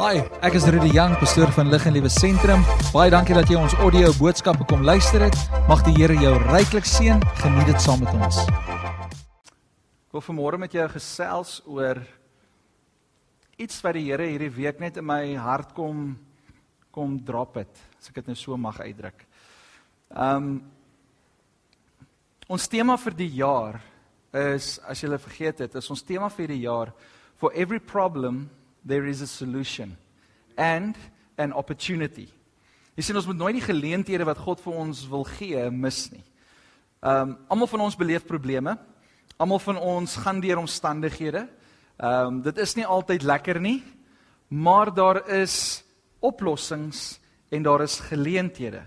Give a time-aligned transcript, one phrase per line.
[0.00, 2.62] Hi, ek is Rudy Jang, pastoor van Lig en Liewe Sentrum.
[2.88, 5.34] Baie dankie dat jy ons audio boodskappe kom luister het.
[5.68, 7.18] Mag die Here jou ryklik seën.
[7.42, 8.38] Geniet dit saam met ons.
[10.08, 12.00] Ek wil vanmôre met jou gesels oor
[13.60, 16.14] iets wat die Here hierdie week net in my hart kom
[16.96, 19.26] kom drop het, as ek dit nou so mag uitdruk.
[20.16, 20.62] Um
[22.48, 23.76] ons tema vir die jaar
[24.32, 26.94] is as jy hulle vergeet het, is ons tema vir die jaar
[27.36, 28.46] for every problem
[28.84, 29.96] there is a solution
[30.56, 30.96] and
[31.38, 32.28] an opportunity.
[32.96, 36.24] Jy sien ons moet nooit die geleenthede wat God vir ons wil gee mis nie.
[37.00, 38.76] Um almal van ons beleef probleme.
[39.40, 41.46] Almal van ons gaan deur omstandighede.
[41.96, 43.80] Um dit is nie altyd lekker nie,
[44.48, 45.82] maar daar is
[46.20, 48.82] oplossings en daar is geleenthede.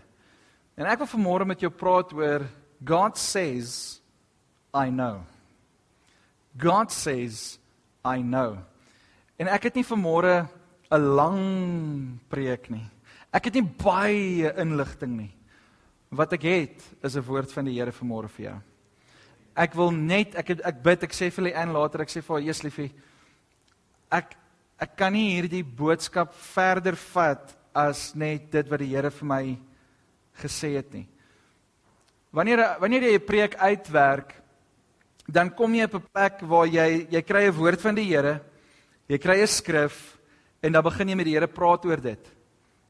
[0.78, 2.46] En ek wil vanmôre met jou praat oor
[2.86, 4.02] God says
[4.74, 5.24] I know.
[6.58, 7.58] God says
[8.06, 8.62] I know.
[9.44, 10.48] En ek het nie vanmôre
[10.88, 12.86] 'n lang preek nie.
[13.34, 15.32] Ek het nie baie inligting nie.
[16.10, 18.62] Wat ek het is 'n woord van die Here vanmôre vir jou.
[19.56, 22.24] Ek wil net ek het, ek bid, ek sê vir hulle en later ek sê
[22.24, 22.92] vir haar, "Jesus liefie,
[24.12, 24.36] ek
[24.80, 29.58] ek kan nie hierdie boodskap verder vat as net dit wat die Here vir my
[30.40, 31.08] gesê het nie."
[32.32, 34.34] Wanneer wanneer jy 'n preek uitwerk,
[35.28, 38.53] dan kom jy op 'n plek waar jy jy kry 'n woord van die Here
[39.08, 40.18] Jy kry 'n skrif
[40.62, 42.32] en dan begin jy met die Here praat oor dit.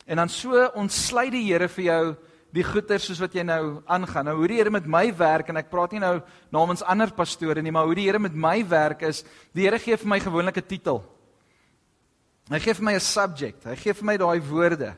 [0.05, 2.15] En dan so ontsluit die Here vir jou
[2.53, 4.25] die goeie soos wat jy nou aangaan.
[4.25, 7.61] Nou hoe die Here met my werk en ek praat nie nou namens ander pastore
[7.61, 10.57] nie, maar hoe die Here met my werk is, die Here gee vir my gewoonlik
[10.57, 11.03] 'n titel.
[12.49, 13.63] Hy gee vir my 'n subject.
[13.63, 14.95] Hy gee vir my daai woorde.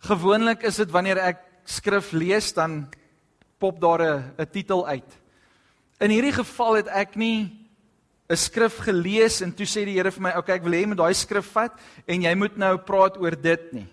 [0.00, 2.88] Gewoonlik is dit wanneer ek skrif lees dan
[3.58, 5.18] pop daar 'n 'n titel uit.
[6.00, 7.57] In hierdie geval het ek nie
[8.28, 10.80] 'n skrif gelees en toe sê die Here vir my, "Oké, okay, ek wil hê
[10.80, 11.72] jy moet daai skrif vat
[12.06, 13.86] en jy moet nou praat oor dit nie."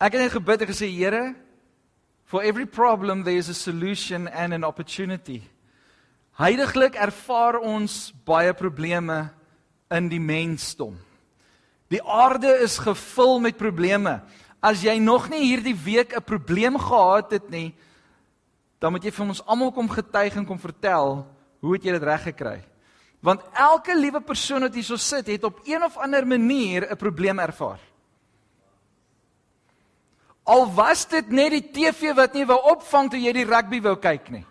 [0.00, 1.34] Ek het net gebid en gesê, "Here,
[2.24, 5.42] for every problem there is a solution and an opportunity."
[6.36, 9.30] Heidiglik ervaar ons baie probleme
[9.90, 10.98] in die mensdom.
[11.88, 14.20] Die aarde is gevul met probleme.
[14.60, 17.74] As jy nog nie hierdie week 'n probleem gehad het nie,
[18.80, 21.26] dan moet jy vir ons almal kom getuig en kom vertel,
[21.60, 22.73] hoe het jy dit reg gekry?
[23.24, 27.38] Want elke liewe persoon wat hierso sit, het op een of ander manier 'n probleem
[27.38, 27.80] ervaar.
[30.44, 33.96] Al was dit net die TV wat nie wou opvang toe jy die rugby wou
[33.96, 34.44] kyk nie.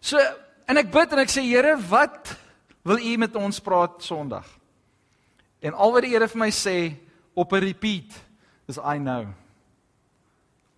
[0.00, 0.20] So,
[0.66, 2.36] en ek bid en ek sê Here, wat
[2.82, 4.46] wil U met ons praat Sondag?
[5.60, 6.96] En al wat die Here vir my sê
[7.34, 8.12] op 'n repeat
[8.68, 9.32] is I know.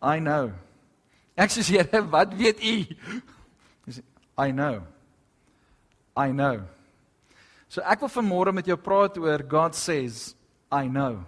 [0.02, 0.52] I know.
[1.36, 2.86] Ek sê Here, wat weet U?
[4.40, 4.82] I know.
[6.16, 6.64] I know.
[7.68, 10.32] So ek wil vanmôre met jou praat oor God says
[10.72, 11.20] I know.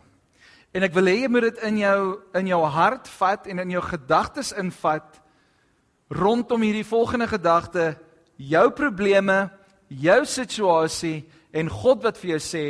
[0.73, 1.99] En ek wil hê jy moet dit in jou
[2.41, 5.21] in jou hart vat en in jou gedagtes invat
[6.13, 7.85] rondom hierdie volgende gedagte,
[8.37, 9.51] jou probleme,
[9.89, 12.65] jou situasie en God wat vir jou sê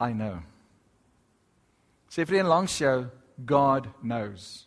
[0.00, 0.40] I know.
[2.08, 3.04] Sê vir een langs jou
[3.44, 4.66] God knows.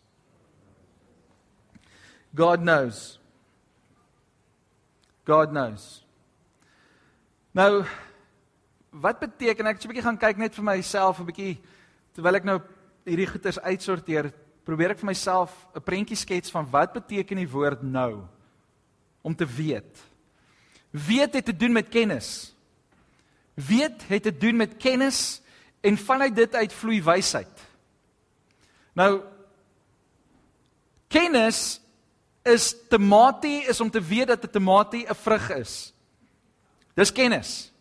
[2.34, 3.18] God knows.
[5.24, 6.04] God knows.
[7.52, 7.84] Nou
[8.94, 11.58] wat beteken ek 'n bietjie gaan kyk net vir myself 'n bietjie
[12.14, 12.60] terwyl ek nou
[13.04, 14.32] hierdie goeters uitsorteer,
[14.64, 18.22] probeer ek vir myself 'n prentjie skets van wat beteken die woord nou
[19.22, 19.98] om te weet.
[20.90, 22.54] Weet het te doen met kennis.
[23.54, 25.42] Weet het te doen met kennis
[25.80, 27.60] en vanuit dit uit vloei wysheid.
[28.92, 29.22] Nou
[31.08, 31.80] kennis
[32.44, 35.92] is tamatie is om te weet dat 'n tamatie 'n vrug is.
[36.94, 37.72] Dis kennis.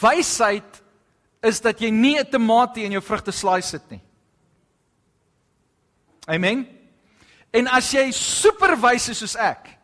[0.00, 0.82] Wysheid
[1.42, 4.00] is dat jy nie 'n tamatie in jou vrugte slice sit nie.
[6.26, 6.68] Amen.
[7.50, 9.78] En as jy superwys is soos ek,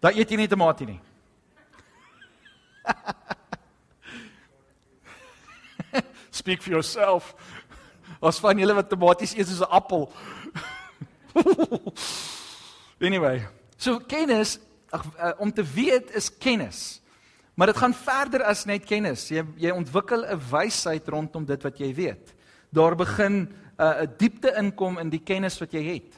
[0.00, 1.00] dan eet jy nie tamatie nie.
[6.30, 7.34] Speak for yourself.
[8.22, 10.12] As van julle wat tamaties eet soos 'n appel.
[13.08, 13.46] anyway,
[13.76, 14.58] so kennis
[14.90, 17.00] ag uh, om te weet is kennis.
[17.54, 19.28] Maar dit gaan verder as net kennis.
[19.28, 22.34] Jy jy ontwikkel 'n wysheid rondom dit wat jy weet.
[22.70, 23.48] Daar begin
[23.78, 26.14] uh, 'n uh, diepte inkom in die kennis wat jy het.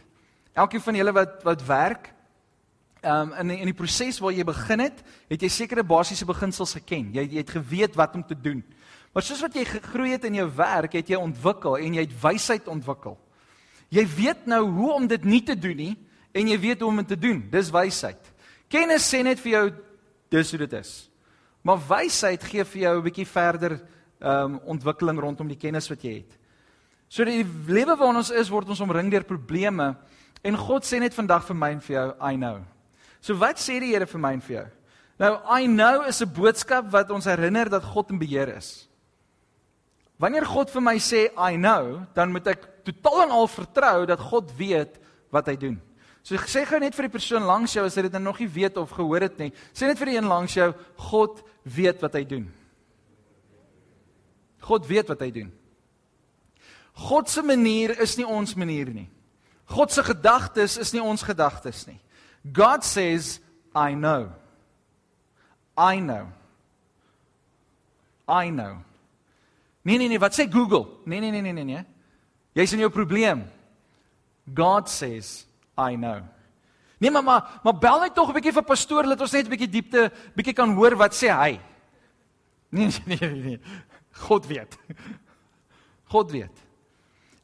[0.52, 2.14] Elkeen van julle wat wat werk
[3.00, 7.14] Um in in die proses waar jy begin het, het jy sekere basiese beginsels geken.
[7.14, 8.60] Jy jy het geweet wat om te doen.
[9.12, 12.20] Maar soos wat jy gegroei het in jou werk, het jy ontwikkel en jy het
[12.22, 13.16] wysheid ontwikkel.
[13.90, 15.94] Jy weet nou hoe om dit nie te doen nie
[16.32, 17.42] en jy weet hoe om dit te doen.
[17.50, 18.20] Dis wysheid.
[18.70, 19.64] Kennis sê net vir jou
[20.30, 20.92] Dis hoe dit is.
[21.66, 23.80] Maar wysheid gee vir jou 'n bietjie verder
[24.20, 26.38] ehm um, ontwikkeling rondom die kennis wat jy het.
[27.08, 29.96] So die lewe waarin ons is, word ons omring deur probleme
[30.42, 32.60] en God sê net vandag vir my en vir jou, I know.
[33.20, 34.66] So wat sê die Here vir my en vir jou?
[35.18, 38.88] Nou I know is 'n boodskap wat ons herinner dat God in beheer is.
[40.20, 44.20] Wanneer God vir my sê I know, dan moet ek totaal en al vertrou dat
[44.20, 44.98] God weet
[45.32, 45.78] wat hy doen.
[46.20, 48.50] So sê gou net vir die persoon langs jou as hy dit nou nog nie
[48.52, 49.48] weet of gehoor het nie.
[49.72, 50.68] Sê net vir die een langs jou,
[51.08, 52.44] God weet wat hy doen.
[54.60, 55.48] God weet wat hy doen.
[57.08, 59.08] God se manier is nie ons manier nie.
[59.70, 61.96] God se gedagtes is nie ons gedagtes nie.
[62.44, 63.38] God says
[63.72, 64.34] I know.
[65.78, 66.28] I know.
[68.28, 68.84] I know.
[69.82, 70.86] Nee nee nee, wat sê Google?
[71.04, 71.84] Nee nee nee nee nee nee.
[72.52, 73.44] Jy's in jou probleem.
[74.54, 75.46] God says
[75.78, 76.22] I know.
[77.00, 79.50] Nee maar maar, maar bel net tog 'n bietjie vir pastoor dat ons net 'n
[79.50, 81.60] bietjie diepte bietjie kan hoor wat sê hy.
[82.70, 83.60] Nee nee nee nee.
[84.12, 84.76] God weet.
[86.12, 86.56] God weet.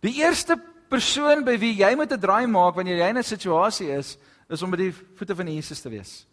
[0.00, 3.90] Die eerste persoon by wie jy moet 'n draai maak wanneer jy in 'n situasie
[3.90, 4.18] is,
[4.48, 6.26] is om by die voete van Jesus te wees.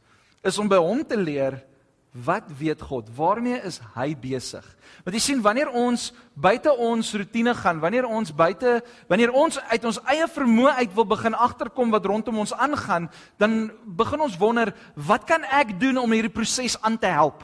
[0.43, 1.63] Is om by hom te leer
[2.13, 3.07] Wat weet God?
[3.15, 4.65] Waarmee is hy besig?
[5.01, 8.75] Want jy sien wanneer ons buite ons rotine gaan, wanneer ons buite
[9.09, 13.09] wanneer ons uit ons eie vermoë uit wil begin agterkom wat rondom ons aangaan,
[13.41, 17.41] dan begin ons wonder, wat kan ek doen om hierdie proses aan te help?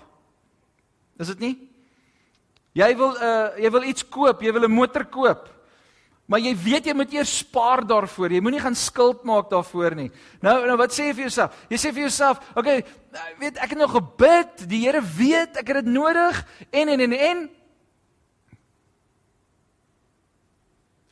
[1.18, 1.56] Is dit nie?
[2.77, 5.50] Jy wil 'n uh, jy wil iets koop, jy wil 'n motor koop.
[6.30, 8.36] Maar jy weet jy moet eers spaar daarvoor.
[8.36, 10.10] Jy moenie gaan skuld maak daarvoor nie.
[10.46, 11.56] Nou nou wat sê jy vir jouself?
[11.74, 12.86] Jy sê vir jouself, "Oké, okay,
[13.40, 14.70] weet ek het nog gebid.
[14.70, 17.50] Die Here weet ek het dit nodig." En en en en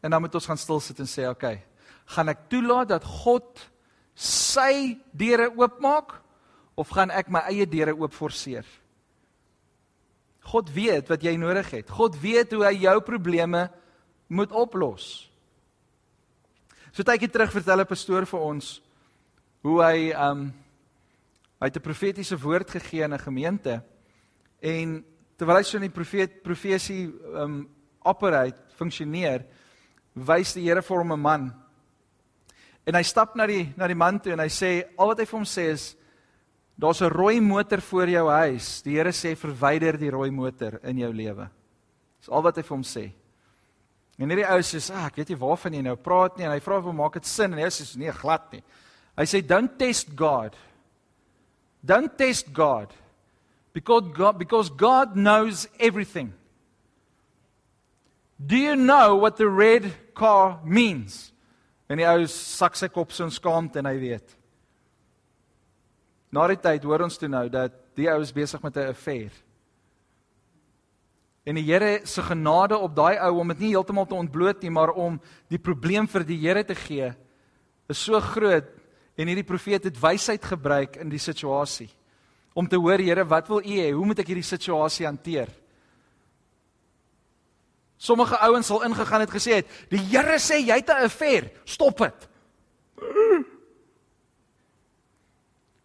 [0.02, 1.64] En dan moet ons gaan stil sit en sê, "Oké, okay,
[2.06, 3.70] gaan ek toelaat dat God
[4.14, 6.22] sy deure oopmaak
[6.76, 8.66] of gaan ek my eie deure oop forceer?"
[10.40, 11.90] God weet wat jy nodig het.
[11.90, 13.72] God weet hoe hy jou probleme
[14.28, 15.28] moet oplos.
[16.92, 18.82] So tydjie terug vertel 'n pastoor vir ons
[19.62, 20.54] hoe hy um
[21.60, 23.84] hy het 'n profetiese woord gegee in 'n gemeente
[24.62, 25.06] en
[25.38, 27.70] terwyl hy so in die profeet profesie um
[28.04, 29.46] operate funksioneer
[30.16, 31.54] wys die Here vir hom 'n man.
[32.86, 35.26] En hy stap na die na die man toe en hy sê al wat hy
[35.26, 35.96] vir hom sê is
[36.80, 38.82] daar's 'n rooi motor voor jou huis.
[38.82, 41.50] Die Here sê verwyder die rooi motor in jou lewe.
[42.20, 43.14] Dis al wat hy vir hom sê
[44.18, 46.60] En hierdie ou sê, "Ag, ek weet nie waarvan jy nou praat nie." En hy
[46.60, 48.64] vra of maak dit sin en hy sê, "Nee, glad nie."
[49.18, 50.56] Hy sê, "Don't test God.
[51.86, 52.94] Don't test God.
[53.74, 56.34] Because God because God knows everything."
[58.44, 61.32] Do you know what the red car means?
[61.90, 64.36] En die ou sak sy kop so in skaamte en hy weet.
[66.32, 69.32] Na die tyd hoor ons toe nou dat die ou is besig met 'n affair.
[71.48, 74.72] En die Here se genade op daai ou om dit nie heeltemal te ontbloot nie,
[74.74, 75.16] maar om
[75.48, 77.14] die probleem vir die Here te gee,
[77.88, 78.68] is so groot
[79.18, 81.88] en hierdie profeet het wysheid gebruik in die situasie.
[82.58, 83.94] Om te hoor, Here, wat wil U hê?
[83.96, 85.48] Hoe moet ek hierdie situasie hanteer?
[87.98, 91.98] Sommige ouens sal ingegaan het gesê het, die Here sê jy het 'n affair, stop
[91.98, 92.28] dit.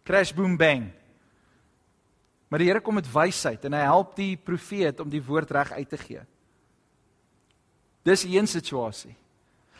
[0.03, 0.91] Crash boom bang.
[2.53, 5.71] Maar die Here kom met wysheid en hy help die profeet om die woord reg
[5.73, 6.19] uit te gee.
[8.05, 9.15] Dis een situasie.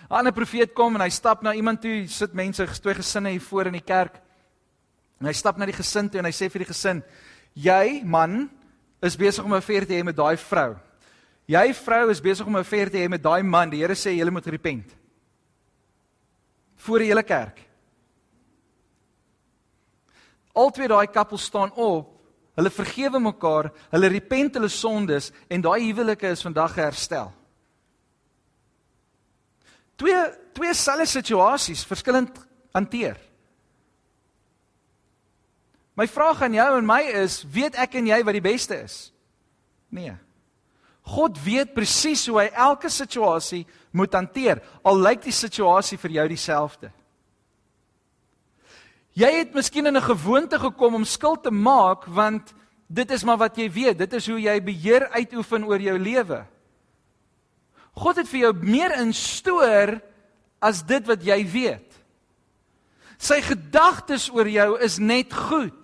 [0.09, 3.41] 'n Ander profeet kom en hy stap na iemand toe, sit mense, twee gesinne hier
[3.41, 4.17] voor in die kerk.
[5.19, 7.03] En hy stap na die gesin toe en hy sê vir die gesin:
[7.53, 8.49] "Jy man
[9.03, 10.75] is besig om 'n affair te hê met daai vrou.
[11.45, 13.69] Jy vrou is besig om 'n affair te hê met daai man.
[13.69, 14.95] Die Here sê jy moet repent."
[16.75, 17.69] Voor die hele kerk.
[20.55, 22.12] Albei daai koppel staan op
[22.53, 27.31] Hulle vergewe mekaar, hulle repent hulle sondes en daai huwelike is vandag herstel.
[29.97, 30.21] Twee
[30.53, 32.37] twee selfe situasies verskillend
[32.73, 33.17] hanteer.
[35.97, 38.97] My vraag aan jou en my is, weet ek en jy wat die beste is?
[39.93, 40.15] Nee.
[41.13, 46.27] God weet presies hoe hy elke situasie moet hanteer, al lyk die situasie vir jou
[46.31, 46.89] dieselfde.
[49.13, 52.53] Jy het miskien in 'n gewoonte gekom om skuld te maak want
[52.87, 56.45] dit is maar wat jy weet, dit is hoe jy beheer uitoefen oor jou lewe.
[57.93, 60.01] God het vir jou meer instoor
[60.59, 61.89] as dit wat jy weet.
[63.17, 65.77] Sy gedagtes oor jou is net goed.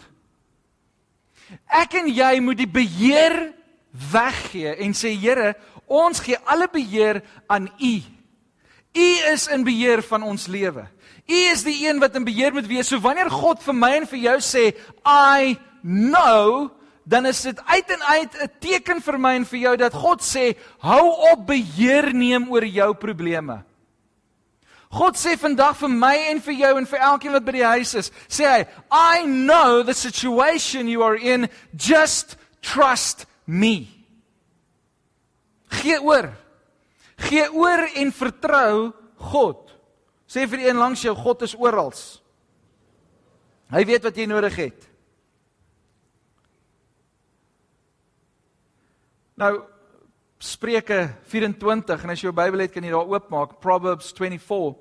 [1.66, 3.54] Ek en jy moet die beheer
[4.12, 5.56] weggee en sê Here,
[5.88, 7.96] ons gee alle beheer aan U.
[8.94, 10.86] U is in beheer van ons lewe.
[11.30, 12.90] U is die een wat in beheer moet wees.
[12.90, 14.74] So wanneer God vir my en vir jou sê,
[15.06, 16.72] "I know,
[17.10, 20.22] dan is dit uit en uit 'n teken vir my en vir jou dat God
[20.22, 23.64] sê, hou op beheer neem oor jou probleme.
[24.90, 27.94] God sê vandag vir my en vir jou en vir elkeen wat by die huis
[27.96, 33.88] is, sê hy, I know the situation you are in, just trust me.
[35.70, 36.34] Gee oor.
[37.18, 39.69] Gee oor en vertrou God.
[40.30, 41.90] Sê vir die een langs jou, God is oral.
[43.74, 44.86] Hy weet wat jy nodig het.
[49.40, 49.54] Nou
[50.40, 54.78] Spreuke 24 en as jy jou Bybel het kan jy daar oopmaak Proverbs 24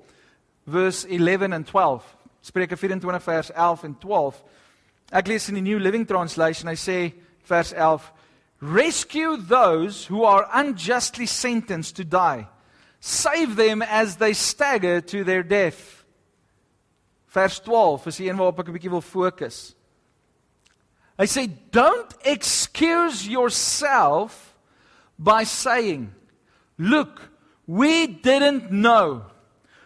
[0.69, 2.05] verse 11 and 12.
[2.41, 4.43] Spreuke 24 vers 11 en 12.
[5.11, 6.69] Ek lees in die New Living Translation.
[6.69, 6.97] Hy sê
[7.49, 8.05] vers 11:
[8.61, 12.47] Rescue those who are unjustly sentenced to die.
[12.99, 16.03] Save them as they stagger to their death.
[17.29, 19.75] Vers 12 is die een waarop ek 'n bietjie wil fokus.
[21.19, 24.55] Hy sê don't excuse yourself
[25.17, 26.13] by saying,
[26.77, 27.29] Look,
[27.67, 29.25] we didn't know.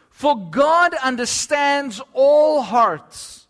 [0.09, 3.47] For God understands all hearts,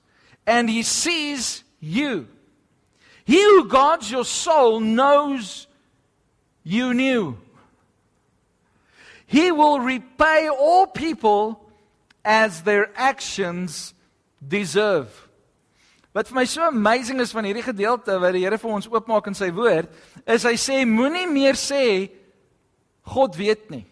[0.47, 2.27] and He sees you.
[3.25, 5.67] He who guards your soul knows
[6.63, 7.37] you knew.
[9.33, 11.59] He will repay all people
[12.23, 13.95] as their actions
[14.37, 15.09] deserve.
[16.13, 19.31] Wat vir my so amazing is van hierdie gedeelte wat die Here vir ons oopmaak
[19.31, 19.89] in sy woord,
[20.29, 22.11] is hy sê moenie meer sê
[23.09, 23.87] God weet nie.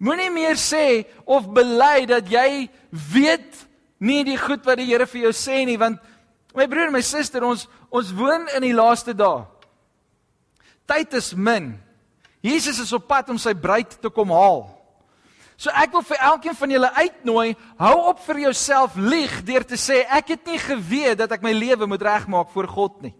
[0.00, 2.70] Moenie meer sê of bely dat jy
[3.12, 3.60] weet
[4.00, 6.00] nie die goed wat die Here vir jou sê nie, want
[6.56, 9.44] my broer en my suster, ons ons woon in die laaste dae.
[10.88, 11.74] Tyd is min.
[12.44, 14.66] Jesus is op pad om sy bruid te kom haal.
[15.56, 19.78] So ek wil vir elkeen van julle uitnooi, hou op vir jouself lieg deur te
[19.80, 23.14] sê ek het nie geweet dat ek my lewe moet regmaak voor God nie.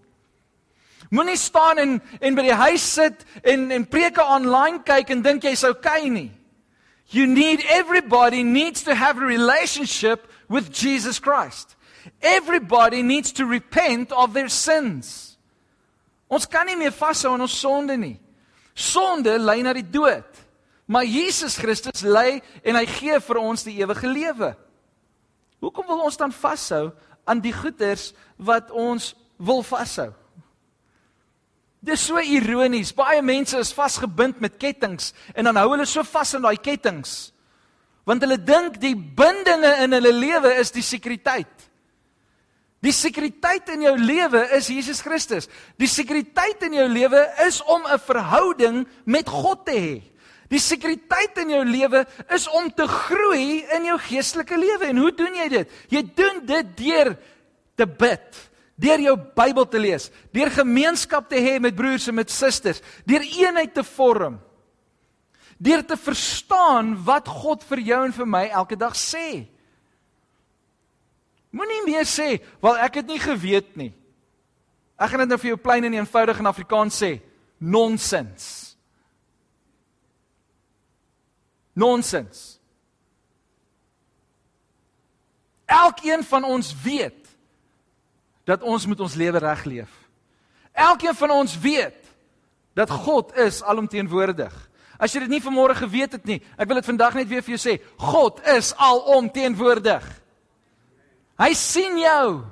[1.15, 5.47] Moenie staan en en by die huis sit en en preke online kyk en dink
[5.47, 6.31] jy's okay nie.
[7.15, 11.77] You need everybody needs to have a relationship with Jesus Christ.
[12.21, 15.39] Everybody needs to repent of their sins.
[16.29, 18.19] Ons kan nie meer vashou aan ons sonde nie.
[18.75, 20.43] Sonde lei na die dood.
[20.87, 24.51] Maar Jesus Christus lei en hy gee vir ons die ewige lewe.
[25.65, 26.91] Hoekom wil ons dan vashou
[27.25, 30.11] aan die goeders wat ons wil vashou?
[31.85, 32.93] Dis so ironies.
[32.97, 37.31] Baie mense is vasgebind met kettinge en dan hou hulle so vas aan daai kettinge.
[38.05, 41.54] Want hulle dink die bindinge in hulle lewe is die sekuriteit.
[42.85, 45.49] Die sekuriteit in jou lewe is Jesus Christus.
[45.81, 50.03] Die sekuriteit in jou lewe is om 'n verhouding met God te hê.
[50.51, 54.87] Die sekuriteit in jou lewe is om te groei in jou geestelike lewe.
[54.87, 55.71] En hoe doen jy dit?
[55.89, 57.17] Jy doen dit deur
[57.75, 62.31] te bid, deur jou Bybel te lees, deur gemeenskap te hê met broers en met
[62.31, 64.39] susters, deur eenheid te vorm.
[65.59, 69.47] Deur te verstaan wat God vir jou en vir my elke dag sê.
[71.55, 73.93] Moenie meer sê, "Wel ek het nie geweet nie."
[74.99, 77.21] Ek gaan dit nou vir jou plain en eenvoudig in Afrikaans sê.
[77.59, 78.77] Nonsens.
[81.75, 82.61] Nonsens.
[85.67, 87.29] Elkeen van ons weet
[88.45, 89.93] dat ons moet ons lewe reg leef.
[90.73, 92.01] Elkeen van ons weet
[92.75, 94.55] dat God is alomteenwoordig.
[94.99, 97.57] As jy dit nie vanmôre geweet het nie, ek wil dit vandag net weer vir
[97.57, 100.05] jou sê, God is alomteenwoordig.
[101.41, 102.45] Hy sien jou.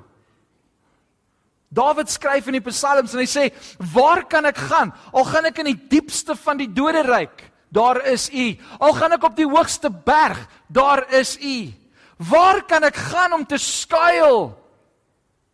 [1.73, 3.53] Dawid skryf in die Psalms en hy sê,
[3.93, 4.93] "Waar kan ek gaan?
[5.13, 8.57] Al gaan ek in die diepste van die doderyk, daar is U.
[8.79, 11.73] Al gaan ek op die hoogste berg, daar is U.
[12.17, 14.53] Waar kan ek gaan om te skuil?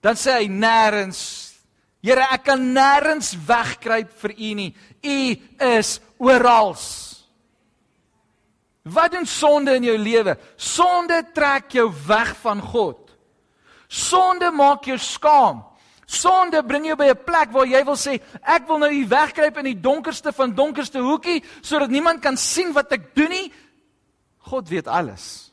[0.01, 1.53] Dan sê hy nêrens.
[2.01, 4.75] Here, ek kan nêrens wegkruip vir U nie.
[5.03, 5.35] U
[5.75, 6.75] is oral.
[8.83, 10.37] Wat doen sonde in jou lewe?
[10.55, 13.08] Sonde trek jou weg van God.
[13.89, 15.63] Sonde maak jou skaam.
[16.05, 19.57] Sonde bring jou by 'n plek waar jy wil sê, ek wil nou hier wegkruip
[19.57, 23.53] in die donkerste van donkerste hoekie sodat niemand kan sien wat ek doen nie.
[24.37, 25.51] God weet alles.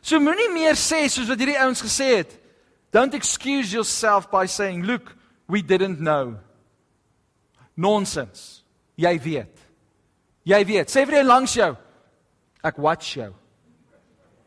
[0.00, 2.38] So moenie meer sê soos wat hierdie ouens gesê het.
[2.92, 5.14] Don't excuse yourself by saying, "Look,
[5.46, 6.38] we didn't know."
[7.76, 8.62] Nonsense.
[8.96, 9.58] Jy weet.
[10.44, 10.88] Jy weet.
[10.88, 11.76] Sê vir die langs jou.
[12.64, 13.34] Ek watch jou.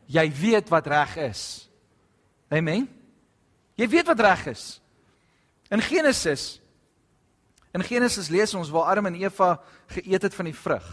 [0.06, 1.68] Jy weet wat reg is.
[2.52, 2.88] Amen.
[3.80, 4.66] Jy weet wat reg is.
[5.72, 6.62] In Genesis
[7.72, 9.54] In Genesis lees ons waar Adam en Eva
[9.94, 10.84] geëet het van die vrug.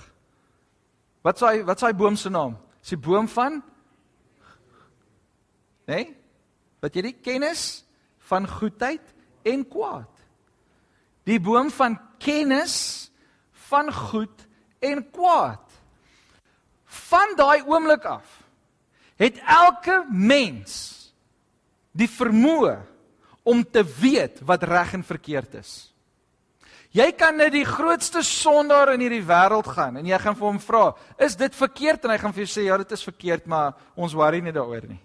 [1.27, 2.55] Wat s'hy wat s'hy boom se naam?
[2.79, 3.59] Dis die boom van
[5.89, 5.95] Né?
[5.95, 6.15] Nee?
[6.79, 7.83] Wat jy die kennis
[8.29, 9.03] van goedheid
[9.43, 10.21] en kwaad.
[11.25, 13.09] Die boom van kennis
[13.67, 14.45] van goed
[14.85, 15.65] en kwaad.
[17.09, 18.37] Van daai oomblik af
[19.19, 20.98] het elke mens
[21.91, 22.75] die vermoë
[23.43, 25.89] om te weet wat reg en verkeerd is.
[26.89, 30.59] Jy kan net die grootste sondaar in hierdie wêreld gaan en jy gaan vir hom
[30.59, 33.75] vra, "Is dit verkeerd?" en hy gaan vir jou sê, "Ja, dit is verkeerd, maar
[33.95, 34.99] ons worry nie daaroor nie."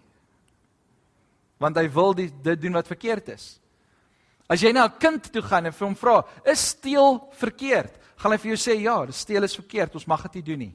[1.58, 3.60] Want hy wil die, dit doen wat verkeerd is.
[4.48, 8.32] As jy na 'n kind toe gaan en vir hom vra, "Is steel verkeerd?" gaan
[8.32, 10.74] hy vir jou sê, "Ja, steel is verkeerd, ons mag dit nie doen nie."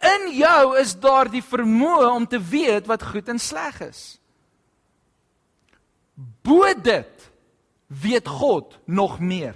[0.00, 4.17] In jou is daar die vermoë om te weet wat goed en sleg is.
[6.18, 7.30] Bo dit
[7.86, 9.54] weet God nog meer.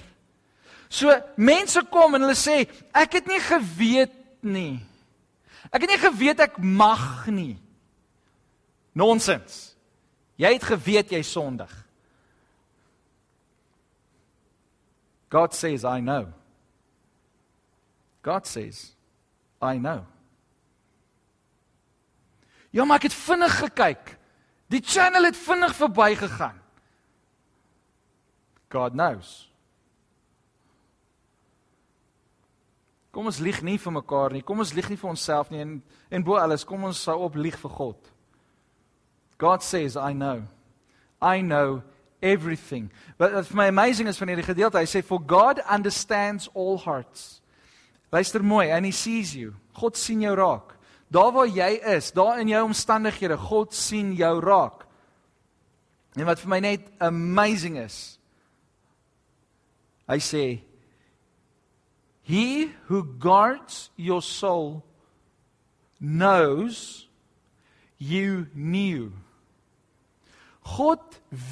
[0.89, 2.63] So mense kom en hulle sê
[2.95, 4.15] ek het nie geweet
[4.45, 4.79] nie.
[5.73, 7.57] Ek het nie geweet ek mag nie.
[8.93, 9.73] Nonsens.
[10.37, 11.73] Jy het geweet jy sondig.
[15.33, 16.29] God says I know.
[18.23, 18.93] God says
[19.63, 20.05] I know.
[22.71, 24.13] Ja, maar ek het vinnig gekyk.
[24.73, 26.59] Die channel het vinnig verbygegaan.
[28.73, 29.33] God knows.
[33.13, 34.41] Kom ons lieg nie vir mekaar nie.
[34.41, 35.75] Kom ons lieg nie vir onsself nie en
[36.13, 38.09] en bo alles, kom ons sou op lieg vir God.
[39.41, 40.47] God says I know.
[41.21, 41.83] I know
[42.23, 42.91] everything.
[43.19, 44.81] But it's my amazing is van hierdie gedeelte.
[44.81, 47.43] Hy sê for God understands all hearts.
[48.13, 49.55] Luister mooi, and he sees you.
[49.77, 50.72] God sien jou raak.
[51.13, 54.87] Daar waar jy is, daar in jou omstandighede, God sien jou raak.
[56.17, 58.19] En wat vir my net amazing is.
[60.09, 60.45] Hy sê
[62.23, 64.85] He who guards your soul
[65.99, 67.09] knows
[67.99, 69.11] you knew.
[70.63, 71.03] God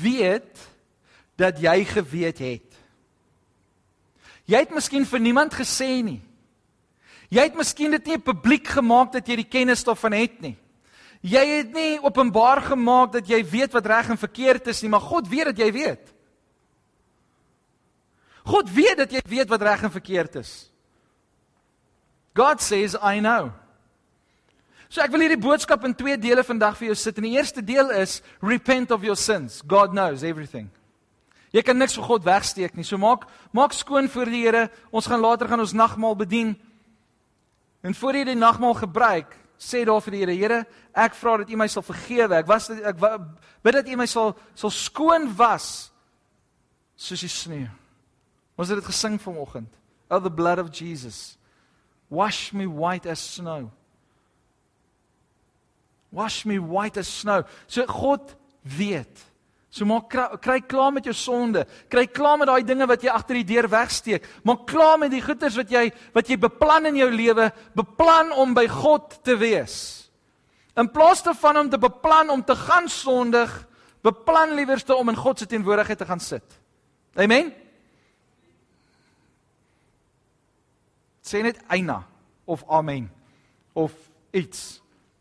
[0.01, 0.57] weet
[1.37, 2.79] dat jy geweet het.
[4.47, 6.21] Jy het miskien vir niemand gesê nie.
[7.31, 10.57] Jy het miskien dit nie publiek gemaak dat jy die kennis daarvan het nie.
[11.21, 15.05] Jy het nie openbaar gemaak dat jy weet wat reg en verkeerd is nie, maar
[15.05, 16.15] God weet dat jy weet.
[18.51, 20.71] God weet dat jy weet wat reg en verkeerd is.
[22.35, 23.53] God says I know.
[24.91, 27.19] So ek wil hierdie boodskap in twee dele vandag vir jou sit.
[27.21, 29.61] En die eerste deel is repent of your sins.
[29.63, 30.67] God knows everything.
[31.55, 32.87] Jy kan niks vir God wegsteek nie.
[32.87, 34.65] So maak maak skoon voor die Here.
[34.91, 36.57] Ons gaan later gaan ons nagmaal bedien.
[37.81, 40.61] En voor jy die nagmaal gebruik, sê daar vir die Here, Here,
[40.97, 42.41] ek vra dat U my sal vergewe.
[42.41, 43.01] Ek was ek
[43.65, 45.91] bid dat U my sal sal skoon was
[47.01, 47.69] soos die sneeu.
[48.61, 49.71] Ons het dit gesing vanoggend.
[50.11, 51.39] Oh the blood of Jesus.
[52.11, 53.71] Wash me white as snow.
[56.11, 57.45] Wash me white as snow.
[57.67, 59.30] So God weet.
[59.71, 60.11] So maak
[60.43, 61.65] kry klaar met jou sonde.
[61.89, 64.27] Kry klaar met daai dinge wat jy agter die deur wegsteek.
[64.45, 68.55] Maak klaar met die goeders wat jy wat jy beplan in jou lewe, beplan om
[68.55, 69.77] by God te wees.
[70.77, 73.51] In plaas daarvan om te beplan om te gaan sondig,
[74.03, 76.59] beplan liewerste om in God se teenwoordigheid te gaan sit.
[77.15, 77.53] Amen.
[81.31, 82.03] sê net eina
[82.45, 83.11] of amen
[83.73, 83.95] of
[84.35, 84.81] iets.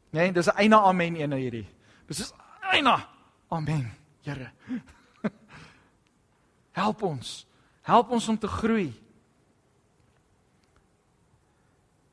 [0.09, 1.67] Nee, dis 'n eina amen een hierdie.
[2.07, 2.33] Dis is
[2.71, 3.07] eina
[3.49, 3.91] amen,
[4.29, 4.51] Here.
[6.77, 7.45] Help ons.
[7.81, 8.91] Help ons om te groei.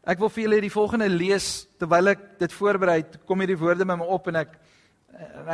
[0.06, 3.00] Ek wil vir julle die volgende lees terwyl ek dit voorberei.
[3.28, 4.54] Kom hierdie woorde met my op en ek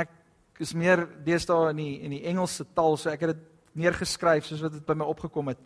[0.03, 3.44] ek is meer deesdae in die in die Engelse taal, so ek het dit
[3.83, 5.61] neergeskryf soos wat dit by my opgekom het.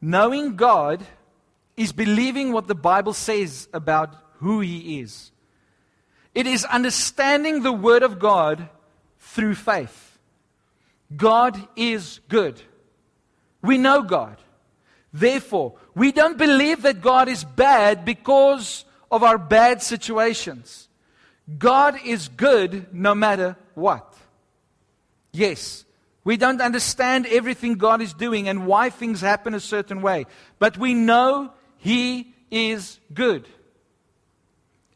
[0.00, 1.02] Knowing God
[1.76, 5.32] is believing what the Bible says about who He is.
[6.34, 8.68] It is understanding the Word of God
[9.20, 10.18] through faith.
[11.16, 12.60] God is good.
[13.62, 14.36] We know God.
[15.12, 20.88] Therefore, we don't believe that God is bad because of our bad situations.
[21.58, 24.14] God is good no matter what.
[25.32, 25.84] Yes,
[26.22, 30.26] we don't understand everything God is doing and why things happen a certain way,
[30.58, 33.48] but we know he is good.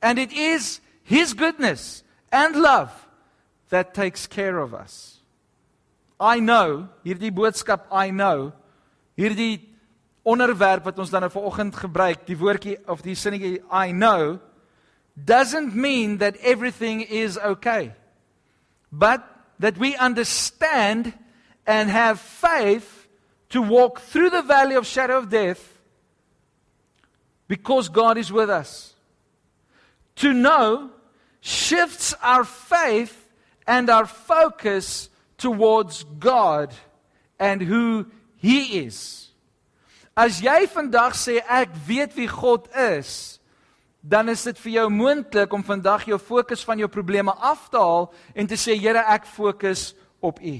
[0.04, 3.03] And it is His goodness and love
[3.74, 5.18] that takes care of us.
[6.20, 8.52] I know, hierdie boodskap I know,
[9.18, 9.66] hierdie
[10.24, 14.38] onderwerp wat ons dan nou vanoggend gebruik, die woordjie of die sinnetjie I know
[15.18, 17.92] doesn't mean that everything is okay.
[18.90, 19.26] But
[19.58, 21.12] that we understand
[21.66, 23.08] and have faith
[23.50, 25.62] to walk through the valley of shadow of death
[27.48, 28.94] because God is with us.
[30.16, 30.90] To know
[31.40, 33.23] shifts our faith
[33.66, 36.74] and our focus towards God
[37.38, 39.31] and who he is.
[40.16, 43.40] As jy vandag sê ek weet wie God is,
[44.05, 47.81] dan is dit vir jou moontlik om vandag jou fokus van jou probleme af te
[47.81, 50.59] haal en te sê Here, ek fokus op U.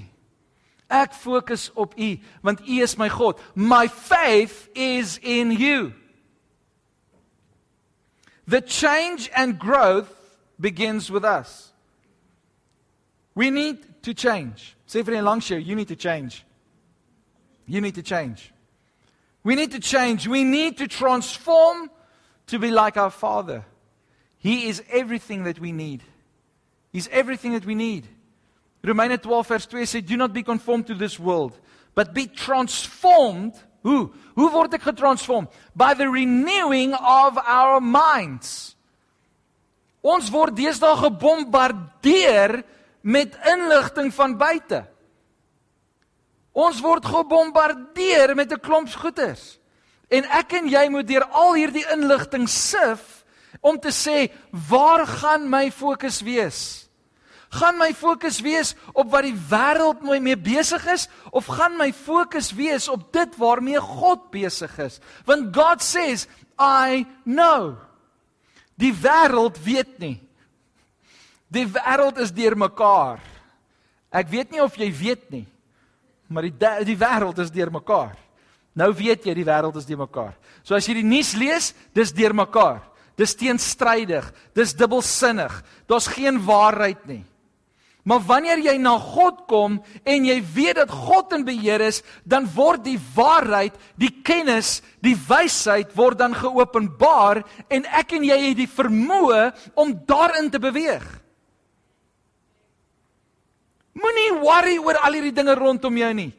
[0.89, 2.11] Ek fokus op U
[2.43, 3.39] want U is my God.
[3.55, 5.93] My faith is in you.
[8.49, 10.11] The change and growth
[10.59, 11.74] begins with us.
[13.35, 14.77] We need to change.
[14.87, 16.45] Sê vir 'n langs jou, you need to change.
[17.67, 18.53] You need to change.
[19.43, 20.29] We need to change.
[20.29, 21.91] We need to transform
[22.47, 23.65] to be like our Father.
[24.39, 26.03] He is everything that we need.
[26.93, 28.07] He's everything that we need.
[28.83, 31.59] Romeine 12 vers 2 sê do not be conformed to this world,
[31.95, 33.55] but be transformed.
[33.83, 34.13] Hoe?
[34.37, 35.49] Hoe word ek getransform?
[35.75, 38.77] By the renewing of our minds.
[40.03, 42.63] Ons word deesdae gebombardeer
[43.05, 44.81] met inligting van buite.
[46.55, 49.59] Ons word gebombardeer met 'n klomp goeters.
[50.09, 53.25] En ek en jy moet deur al hierdie inligting sif
[53.61, 54.33] om te sê
[54.69, 56.89] waar gaan my fokus wees?
[57.51, 61.93] Gaan my fokus wees op wat die wêreld my mee besig is of gaan my
[61.93, 65.01] fokus wees op dit waarmee God besig is?
[65.25, 66.27] Want God says,
[66.59, 67.77] I know.
[68.75, 70.24] Die wêreld weet nie.
[71.55, 73.23] Die wêreld is deurmekaar.
[74.15, 75.47] Ek weet nie of jy weet nie,
[76.31, 76.55] maar die
[76.87, 78.15] die wêreld is deurmekaar.
[78.75, 80.35] Nou weet jy die wêreld is deurmekaar.
[80.67, 82.83] So as jy die nuus lees, dis deurmekaar.
[83.15, 84.27] Dis teenstrydig,
[84.59, 85.61] dis dubbelsinnig.
[85.87, 87.23] Daar's geen waarheid nie.
[88.05, 92.45] Maar wanneer jy na God kom en jy weet dat God in beheer is, dan
[92.53, 97.41] word die waarheid, die kennis, die wysheid word dan geopenbaar
[97.73, 99.47] en ek en jy het die vermoë
[99.81, 101.07] om daarin te beweeg.
[103.95, 106.33] Moenie worry oor al hierdie dinge rondom jou nie.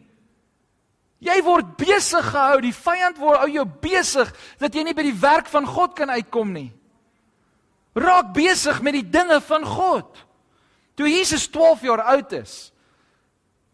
[1.25, 4.29] Jy word besig gehou, die vyand word hou jou besig
[4.61, 6.69] dat jy nie by die werk van God kan uitkom nie.
[7.95, 10.19] Raak besig met die dinge van God.
[10.99, 12.71] Toe Jesus 12 jaar oud is,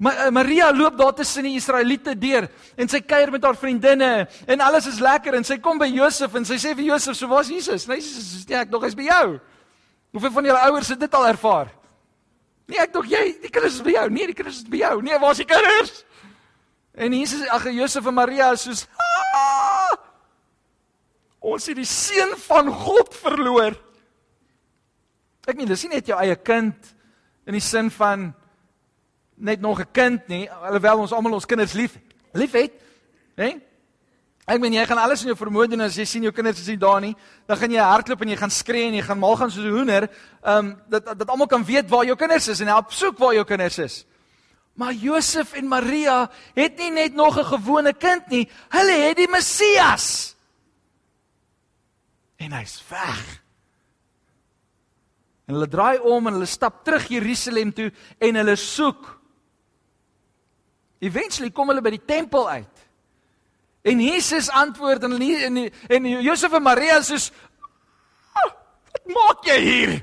[0.06, 4.62] eh, Maria loop daar tussen die Israeliete deur en sy kuier met haar vriendinne en
[4.62, 7.50] alles is lekker en sy kom by Josef en sy sê vir Josef, "So waar's
[7.50, 9.40] Jesus?" Nee, Jesus sê, "Ek nog is by jou."
[10.12, 11.81] Hoeveel van julle ouers het dit al ervaar?
[12.72, 14.06] Nee, ek dog jy, die kinders is by jou.
[14.14, 14.94] Nee, die kinders is by jou.
[15.04, 16.06] Nee, waar's die kinders?
[16.96, 19.98] En Jesus, ag Josef en Maria is soos, Aah!
[21.42, 23.76] "Ons het die seun van God verloor."
[25.48, 26.94] Ek meen, dis nie net jou eie kind
[27.50, 28.30] in die sin van
[29.36, 31.98] net nog 'n kind nie, alhoewel ons almal ons kinders lief
[32.34, 32.72] liefhet,
[33.36, 33.60] hè?
[34.52, 36.68] Ek meen jy gaan alles in jou vermoë doen as jy sien jou kinders is
[36.74, 37.14] nie daar nie,
[37.48, 39.72] dan gaan jy hardloop en jy gaan skree en jy gaan mal gaan soos 'n
[39.78, 40.10] hoender,
[40.44, 43.34] ehm um, dat dat almal kan weet waar jou kinders is en help soek waar
[43.34, 44.06] jou kinders is.
[44.76, 49.30] Maar Josef en Maria het nie net nog 'n gewone kind nie, hulle het die
[49.30, 50.36] Messias.
[52.38, 53.42] En hy's weg.
[55.48, 59.20] En hulle draai om en hulle stap terug Jerusalem toe en hulle soek.
[61.00, 62.81] Eventually kom hulle by die tempel uit.
[63.82, 67.18] En Jesus antwoord en en, en Josef en Maria sê:
[68.34, 68.52] ah,
[68.92, 69.96] "Wat maak jy hier?"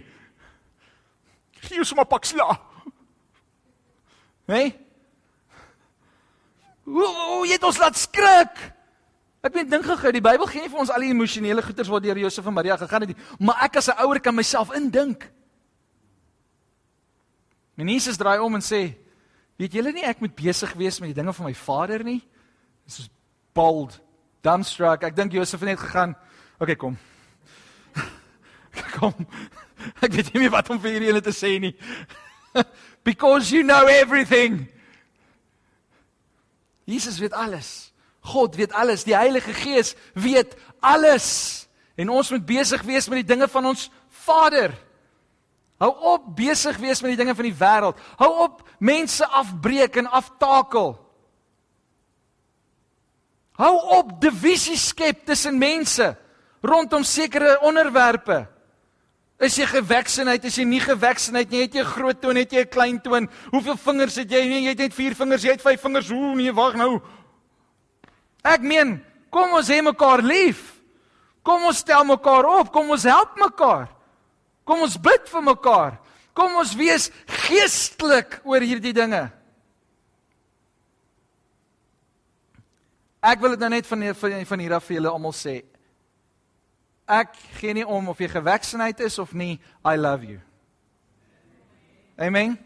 [1.60, 2.60] Gee ons maar pak sla.
[4.48, 4.72] Hey?
[6.88, 8.60] Hoe jy dit ons laat skrik.
[9.44, 12.02] Ek weet dink gou, die Bybel gee nie vir ons al die emosionele goeters wat
[12.02, 15.30] deur Josef en Maria gegaan het nie, maar ek as 'n ouer kan myself indink.
[17.76, 18.96] En Jesus draai om en sê:
[19.56, 22.26] "Weet julle nie ek moet besig wees met die dinge van my Vader nie?"
[22.84, 23.08] Dis is
[23.59, 23.99] bold,
[24.47, 25.03] dumbstruck.
[25.09, 26.14] Ek dink Josef het net gegaan,
[26.59, 26.99] "Oké, okay, kom."
[28.99, 29.14] kom.
[30.05, 31.75] Ek weet nie meer wat om vir julle te sê nie.
[33.09, 34.66] Because you know everything.
[36.88, 37.92] Jesus weet alles.
[38.21, 39.05] God weet alles.
[39.05, 41.68] Die Heilige Gees weet alles.
[41.97, 43.88] En ons moet besig wees met die dinge van ons
[44.25, 44.75] Vader.
[45.79, 48.01] Hou op besig wees met die dinge van die wêreld.
[48.18, 50.97] Hou op mense afbreek en aftakel.
[53.59, 56.12] Hou op divisie skep tussen mense
[56.62, 58.44] rondom sekere onderwerpe.
[59.38, 62.62] Is jy geweksenheid, is jy nie geweksenheid nie, het jy 'n groot toon, het jy
[62.62, 63.29] 'n klein toon?
[63.51, 64.47] Hoeveel vingers het jy?
[64.47, 66.11] Nee, jy het net 4 vingers, jy het 5 vingers.
[66.11, 67.01] Ooh, nee, wag nou.
[68.44, 70.75] Ek meen, kom ons hê mekaar lief.
[71.42, 73.88] Kom ons stel mekaar op, kom ons help mekaar.
[74.64, 75.99] Kom ons bid vir mekaar.
[76.35, 79.38] Kom ons wees geestelik oor hierdie dinge.
[83.18, 85.57] Ek wil dit nou net van van, van hier af vir julle almal sê.
[87.09, 90.38] Ek gee nie om of jy geweksenheid is of nie, I love you.
[92.18, 92.59] Amen.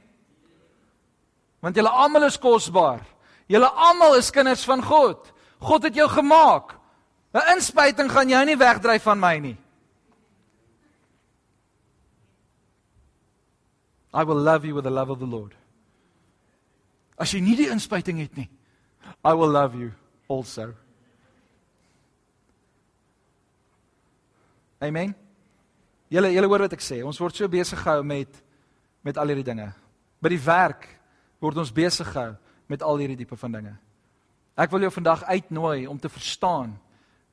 [1.63, 3.01] Want julle almal is kosbaar.
[3.49, 5.31] Julle almal is kinders van God.
[5.63, 6.79] God het jou gemaak.
[7.33, 9.57] 'n Inspuiting gaan jou nie wegdryf van my nie.
[14.13, 15.55] I will love you with the love of the Lord.
[17.17, 18.51] As jy nie die inspuiting het nie,
[19.25, 19.93] I will love you
[20.33, 20.73] also.
[24.83, 25.15] Amen.
[26.13, 27.01] Julle julle hoor wat ek sê.
[27.07, 28.41] Ons word so besig gehou met
[29.03, 29.67] met al hierdie dinge.
[30.23, 30.87] By die werk
[31.43, 32.37] word ons besig gehou
[32.71, 33.73] met al hierdie tipe van dinge.
[34.55, 36.77] Ek wil jou vandag uitnooi om te verstaan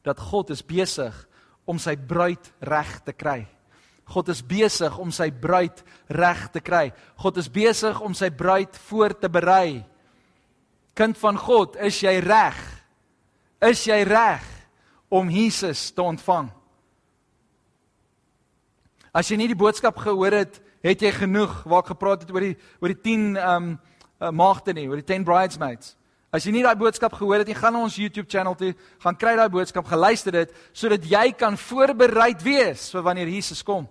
[0.07, 1.13] dat God is besig
[1.69, 3.43] om sy bruid reg te kry.
[4.09, 6.87] God is besig om sy bruid reg te kry.
[7.21, 9.83] God is besig om sy bruid voor te berei.
[10.97, 12.57] Kind van God, is jy reg?
[13.59, 14.45] Is jy reg
[15.11, 16.47] om Jesus te ontvang?
[19.11, 22.45] As jy nie die boodskap gehoor het, het jy genoeg waar ek gepraat het oor
[22.45, 23.77] die oor die 10 ehm um,
[24.35, 25.93] maagde nie, oor die 10 bridesmaids.
[26.29, 29.15] As jy nie daai boodskap gehoor het nie, gaan na ons YouTube channel toe, gaan
[29.17, 33.87] kry daai boodskap, geluister dit sodat jy kan voorbereid wees vir wanneer Jesus kom.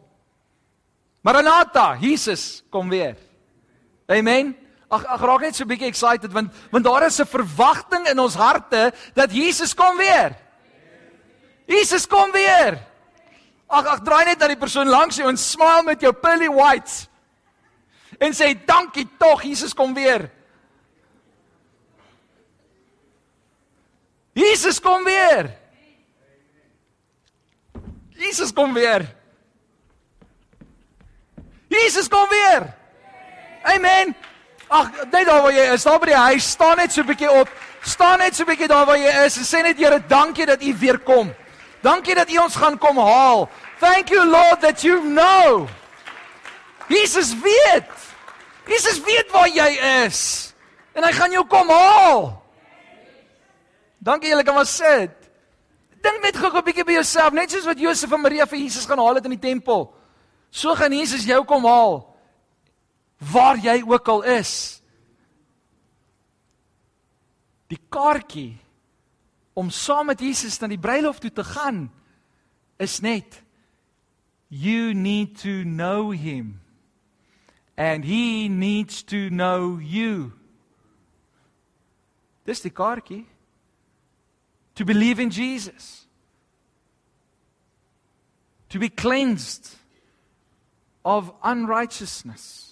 [1.25, 3.17] Maranatha, Jesus kom weer.
[4.07, 4.55] Amen.
[4.89, 8.19] Ag ag raak net so 'n bietjie excited want want daar is 'n verwagting in
[8.19, 10.37] ons harte dat Jesus kom weer.
[11.67, 12.79] Jesus kom weer.
[13.69, 17.09] Ag ag draai net na die persoon langs jou en smile met jou pearly whites.
[18.19, 20.31] En sê dankie tog Jesus kom weer.
[24.33, 25.51] Jesus kom weer.
[28.15, 29.05] Jesus kom weer.
[31.69, 32.75] Jesus kom weer.
[33.63, 34.15] Amen.
[34.69, 37.31] Ag, net daar waar jy is, daar by die huis, staan net so 'n bietjie
[37.31, 37.49] op.
[37.83, 40.63] Staan net so 'n bietjie daar waar jy is en sê net Here, dankie dat
[40.63, 41.35] U weer kom.
[41.81, 43.49] Dankie dat U ons gaan kom haal.
[43.81, 45.69] Thank you Lord that you know.
[46.89, 47.89] Jesus weet.
[48.67, 50.53] Jesus weet waar jy is.
[50.93, 52.43] En hy gaan jou kom haal.
[53.99, 55.11] Dankie julle kan maar sit.
[56.03, 58.87] Dink net gou 'n bietjie by jouself, net soos wat Josef en Maria vir Jesus
[58.87, 59.95] gaan haal het in die tempel.
[60.51, 62.18] So gaan Jesus jou kom haal
[63.19, 64.83] waar jy ook al is.
[67.69, 68.57] Die kaartjie
[69.59, 71.89] om saam met Jesus na die bruilof toe te gaan
[72.79, 73.43] is net
[74.49, 76.61] you need to know him
[77.77, 80.33] and he needs to know you.
[82.47, 83.27] Dis die kaartjie.
[84.75, 86.07] To believe in Jesus.
[88.71, 89.77] To be cleansed
[91.03, 92.68] of unrighteousness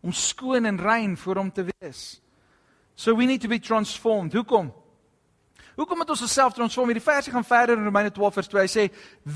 [0.00, 2.20] om skoon en rein voor hom te wees
[2.94, 4.72] so we need to be transformed hoekom
[5.76, 6.88] Hoekom moet ons osself transform?
[6.88, 8.62] Hierdie versie gaan verder in Romeine 12 vers 2.
[8.62, 8.84] Hy sê,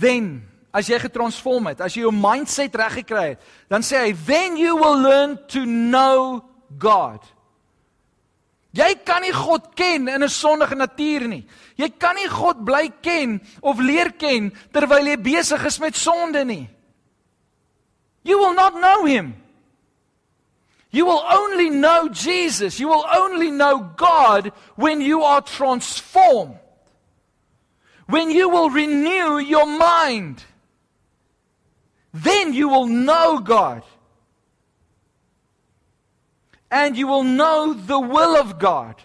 [0.01, 4.13] "Then as jy getransform het, as jy jou mindset reg gekry het, dan sê hy,
[4.13, 6.45] "Then you will learn to know
[6.79, 7.23] God."
[8.73, 11.47] Jy kan nie God ken in 'n sondige natuur nie.
[11.77, 16.45] Jy kan nie God bly ken of leer ken terwyl jy besig is met sonde
[16.45, 16.69] nie.
[18.23, 19.40] You will not know him.
[20.91, 26.59] You will only know Jesus, you will only know God when you are transformed.
[28.07, 30.43] When you will renew your mind.
[32.13, 33.85] Then you will know God.
[36.73, 38.97] And you will know the will of God.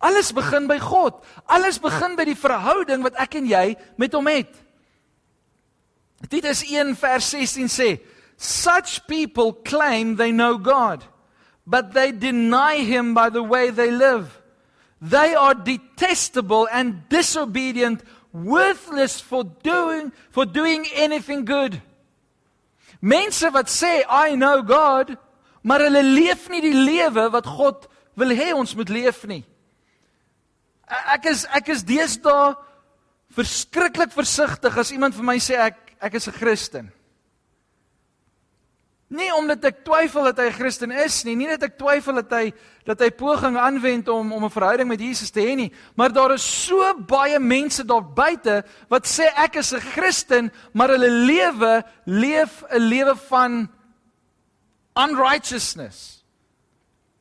[0.00, 1.14] Alles begin by God.
[1.48, 4.50] Alles begin by die verhouding wat ek en jy met hom het.
[6.26, 7.88] Titus 1 vers 16 sê
[8.36, 11.04] Such people claim they know God,
[11.66, 14.42] but they deny Him by the way they live.
[15.00, 21.80] They are detestable and disobedient, worthless for doing, for doing anything good.
[23.00, 25.16] Mense wat sê I know God,
[25.62, 29.44] maar hulle leef nie die lewe wat God wil hê ons moet leef nie.
[30.86, 32.54] Ek is ek is deesdae
[33.36, 36.92] verskriklik versigtig as iemand vir my sê ek ek is 'n Christen.
[39.08, 42.30] Nie omdat ek twyfel dat hy 'n Christen is nie, nie dat ek twyfel dat
[42.30, 42.52] hy
[42.84, 46.34] dat hy poging aanwend om om 'n verhouding met Jesus te hê nie, maar daar
[46.34, 51.84] is so baie mense daar buite wat sê ek is 'n Christen, maar hulle lewe
[52.04, 53.70] leef 'n lewe van
[54.96, 56.24] unrighteousness.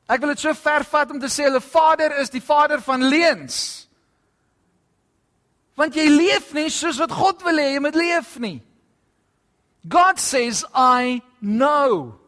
[0.07, 3.03] Ek wil dit so ver vat om te sê hulle vader is die vader van
[3.03, 3.87] leuns.
[5.75, 8.61] Want jy leef nie soos wat God wil hê jy moet leef nie.
[9.87, 12.19] God says I know.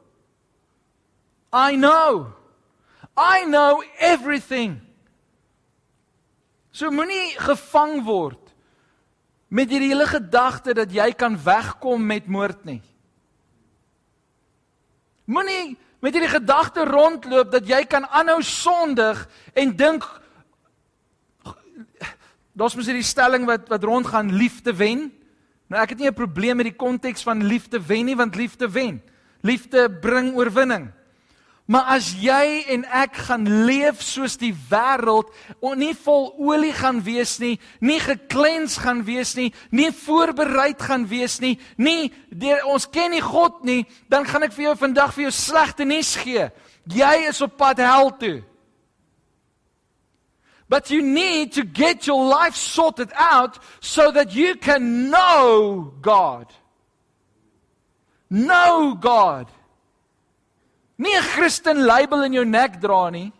[1.52, 2.34] I know.
[3.16, 4.82] I know everything.
[6.72, 8.44] So moenie gevang word
[9.50, 12.82] met hierdie hele gedagte dat jy kan wegkom met moord nie.
[15.26, 19.24] Moenie met hierdie gedagte rondloop dat jy kan aanhou sondig
[19.58, 20.06] en dink
[22.58, 25.08] daar's mos hierdie stelling wat wat rondgaan liefde wen.
[25.68, 28.70] Nou ek het nie 'n probleem met die konteks van liefde wen nie want liefde
[28.70, 29.02] wen.
[29.42, 30.92] Liefde bring oorwinning.
[31.68, 35.28] Maar as jy en ek gaan leef soos die wêreld,
[35.76, 41.42] nie vol olie gaan wees nie, nie geklens gaan wees nie, nie voorberei gaan wees
[41.44, 45.28] nie, nie die, ons ken nie God nie, dan gaan ek vir jou vandag vir
[45.28, 46.48] jou slegte nuus gee.
[46.88, 48.47] Jy is op pad hel toe.
[50.70, 56.52] But you need to get your life sorted out so that you can know God.
[58.30, 59.48] Know God.
[60.98, 63.32] Nie 'n Christen label in jou nek dra nie.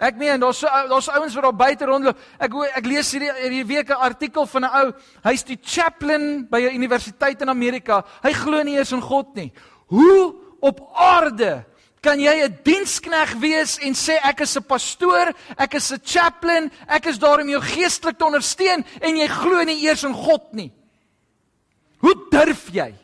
[0.00, 2.18] Ek meen daar's so daar's ouens wat daar buite rondloop.
[2.40, 4.92] Ek ek lees hierdie hierdie week 'n artikel van 'n ou,
[5.24, 8.04] hy's die chaplain by 'n universiteit in Amerika.
[8.22, 9.52] Hy glo nie eens in God nie.
[9.88, 11.64] Hoe op aarde
[12.00, 16.70] Kan jy 'n dienskneg wees en sê ek is 'n pastoor, ek is 'n chaplain,
[16.88, 20.52] ek is daar om jou geestelik te ondersteun en jy glo nie eers in God
[20.52, 20.72] nie?
[22.00, 22.94] Hoe durf jy?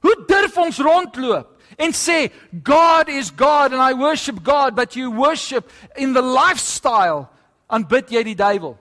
[0.00, 2.32] Hoe durf ons rondloop en sê
[2.64, 7.28] God is God and I worship God but you worship in the lifestyle
[7.68, 8.78] aanbid jy die duiwel?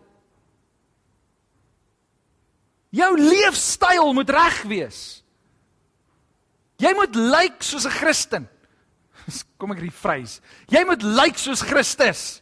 [2.89, 5.23] Jou leefstyl moet reg wees.
[6.79, 8.47] Jy moet lyk soos 'n Christen.
[9.59, 10.39] Kom ek rephrase.
[10.71, 12.41] Jy moet lyk soos Christus.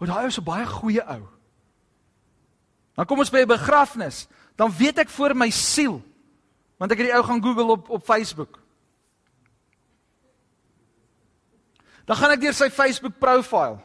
[0.00, 1.28] Want daai is 'n baie goeie ou.
[2.96, 6.02] Dan kom ons by 'n begrafnis, dan weet ek voor my siel
[6.80, 8.58] want ek het die ou gaan Google op op Facebook.
[12.08, 13.78] Dan gaan ek deur sy Facebook profile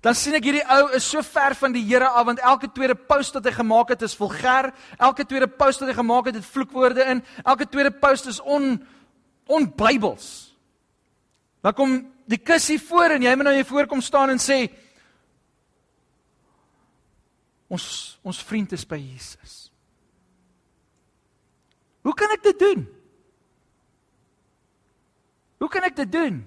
[0.00, 2.96] dan sien ek hierdie ou is so ver van die Here af want elke tweede
[2.96, 6.48] post wat hy gemaak het is vulgêr, elke tweede post wat hy gemaak het het
[6.48, 8.78] vloekwoorde in, elke tweede post is on
[9.50, 10.54] onbybels.
[11.60, 11.98] Dan kom
[12.30, 14.62] die kussie voor en jy moet nou hier voorkom staan en sê
[17.70, 17.84] ons
[18.24, 19.68] ons vriend is by Jesus.
[22.00, 22.86] Hoe kan ek dit doen?
[25.60, 26.40] Hoe kan ek dit doen?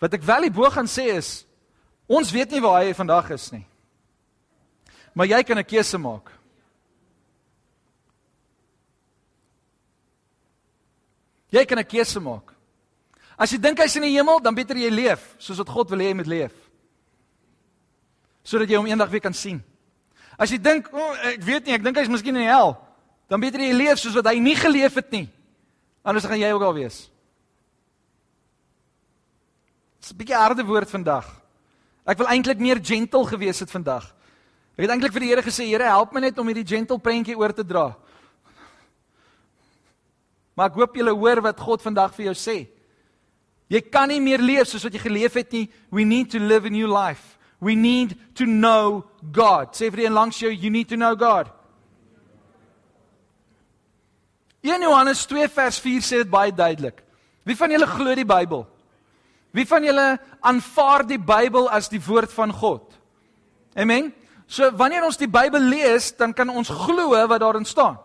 [0.00, 1.42] Wat ek wel die bo gaan sê is
[2.06, 3.64] Ons weet nie waar hy vandag is nie.
[5.14, 6.30] Maar jy kan 'n keuse maak.
[11.48, 12.54] Jy kan 'n keuse maak.
[13.38, 15.98] As jy dink hy's in die hemel, dan beter jy leef soos wat God wil
[15.98, 16.52] hê jy moet leef.
[18.42, 19.62] Sodat jy hom eendag weer kan sien.
[20.38, 22.76] As jy dink, o, oh, ek weet nie, ek dink hy's miskien in die hel,
[23.28, 25.28] dan beter jy leef soos wat hy nie geleef het nie.
[26.04, 27.10] Anders gaan jy ook al wees.
[30.00, 31.43] Dis 'n bietjie harde woord vandag.
[32.04, 34.10] Ek wil eintlik meer gentle gewees het vandag.
[34.76, 37.36] Ek het eintlik vir die Here gesê, Here, help my net om hierdie gentle prentjie
[37.38, 37.92] oor te dra.
[40.54, 42.56] Maar ek hoop julle hoor wat God vandag vir jou sê.
[43.72, 45.64] Jy kan nie meer leef soos wat jy geleef het nie.
[45.90, 47.38] We need to live a new life.
[47.64, 49.72] We need to know God.
[49.72, 51.48] Sê vir die een langs jou, you need to know God.
[54.64, 57.02] 1 Johannes 2 vers 4 sê dit baie duidelik.
[57.44, 58.64] Wie van julle glo die Bybel?
[59.54, 62.96] Wie van julle aanvaar die Bybel as die woord van God?
[63.78, 64.10] Amen.
[64.50, 68.00] So wanneer ons die Bybel lees, dan kan ons glo wat daarin staan.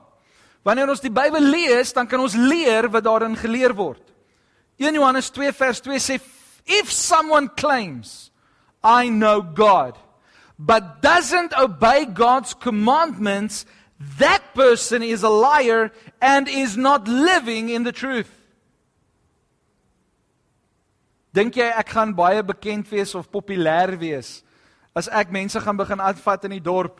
[0.64, 4.04] Wanneer ons die Bybel lees, dan kan ons leer wat daarin geleer word.
[4.78, 6.20] 1 Johannes 2 vers 2 sê
[6.70, 8.30] if someone claims
[8.84, 9.98] I know God
[10.60, 13.66] but doesn't obey God's commandments,
[14.20, 18.39] that person is a liar and is not living in the truth.
[21.40, 24.42] Dink jy ek gaan baie bekend wees of populêr wees
[24.98, 26.98] as ek mense gaan begin aanvat in die dorp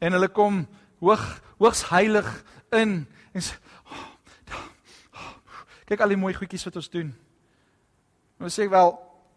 [0.00, 0.62] en hulle kom
[1.04, 1.24] hoog
[1.60, 2.28] hoogs heilig
[2.72, 3.02] in
[3.36, 3.58] en sê
[5.86, 7.12] kyk al die mooi goedjies wat ons doen.
[8.42, 8.90] Nou sê wel,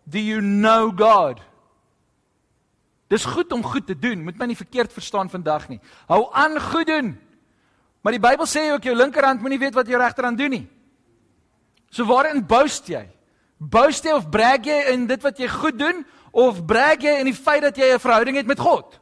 [0.09, 1.43] do you know God?
[3.11, 5.77] Dis goed om goed te doen, moet my nie verkeerd verstaan vandag nie.
[6.09, 7.13] Hou aan goed doen.
[8.01, 10.65] Maar die Bybel sê ook jou linkerhand moenie weet wat jou regterhand doen nie.
[11.93, 13.05] So waarin boast jy?
[13.59, 17.27] Boast jy of brag jy in dit wat jy goed doen of brag jy in
[17.27, 18.99] die feit dat jy 'n verhouding het met God?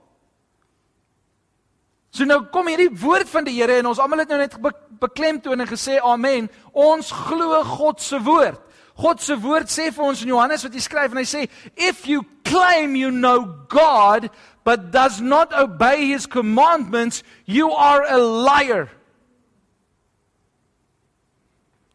[2.10, 4.56] So nou kom hierdie woord van die Here en ons almal het nou net
[5.00, 6.50] beklemtoon en gesê amen.
[6.74, 8.60] Ons glo God se woord.
[8.98, 11.44] God se woord sê vir ons in Johannes wat hy skryf en hy sê
[11.76, 14.32] if you claim you know God
[14.66, 18.90] but does not obey his commandments you are a liar.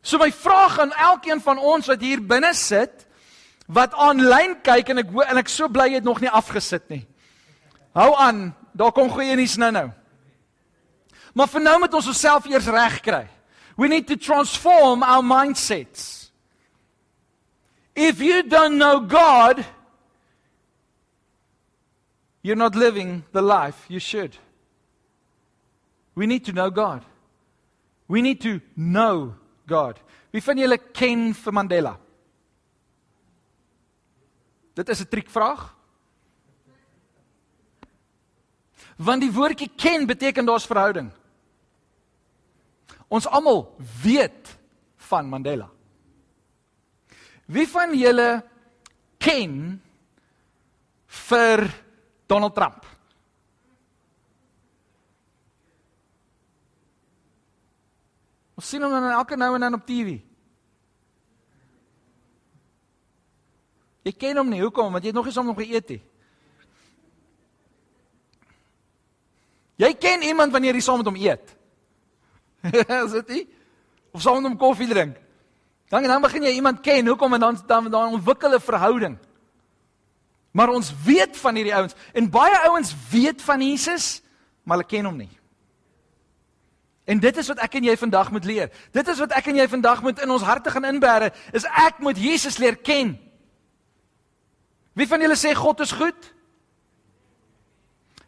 [0.03, 3.07] So my vraag aan elkeen van ons wat hier binne sit
[3.73, 7.05] wat aanlyn kyk en ek en ek so bly jy het nog nie afgesit nie.
[7.95, 9.91] Hou aan, daar kom goeie nuus nou-nou.
[11.33, 13.29] Maar vir nou moet ons onsself eers regkry.
[13.77, 16.31] We need to transform our mindsets.
[17.95, 19.65] If you don't know God,
[22.43, 24.37] you're not living the life you should.
[26.15, 27.03] We need to know God.
[28.09, 29.35] We need to know
[29.73, 30.01] God.
[30.33, 31.97] Wie van julle ken vir Mandela?
[34.75, 35.75] Dit is 'n triekvraag.
[38.97, 41.11] Want die woordjie ken beteken daar's verhouding.
[43.09, 44.59] Ons almal weet
[44.97, 45.69] van Mandela.
[47.47, 48.45] Wie van julle
[49.19, 49.83] ken
[51.07, 51.69] vir
[52.27, 52.92] Donald Trump?
[58.63, 60.21] Ons sien hom dan elke nou en dan op TV.
[64.07, 64.61] Jy ken hom nie.
[64.63, 64.95] Hoekom?
[64.95, 65.99] Want jy het nog nie saam hom geëet nie.
[69.83, 71.51] Jy ken iemand wanneer jy saam met hom eet.
[73.03, 73.43] Is dit nie?
[74.15, 75.19] Of saam met hom koffie drink.
[75.91, 77.11] Dan dan begin jy iemand ken.
[77.11, 77.35] Hoekom?
[77.35, 79.19] En dan dan dan ontwikkel 'n verhouding.
[80.55, 84.23] Maar ons weet van hierdie ouens en baie ouens weet van Jesus,
[84.63, 85.42] maar hulle ken hom nie.
[87.05, 88.71] En dit is wat ek en jy vandag moet leer.
[88.95, 91.99] Dit is wat ek en jy vandag moet in ons harte gaan inbere, is ek
[91.99, 93.17] moet Jesus leer ken.
[94.95, 96.29] Wie van julle sê God is goed?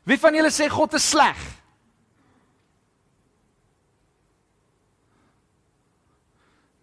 [0.05, 1.39] Wie van julle sê God is sleg?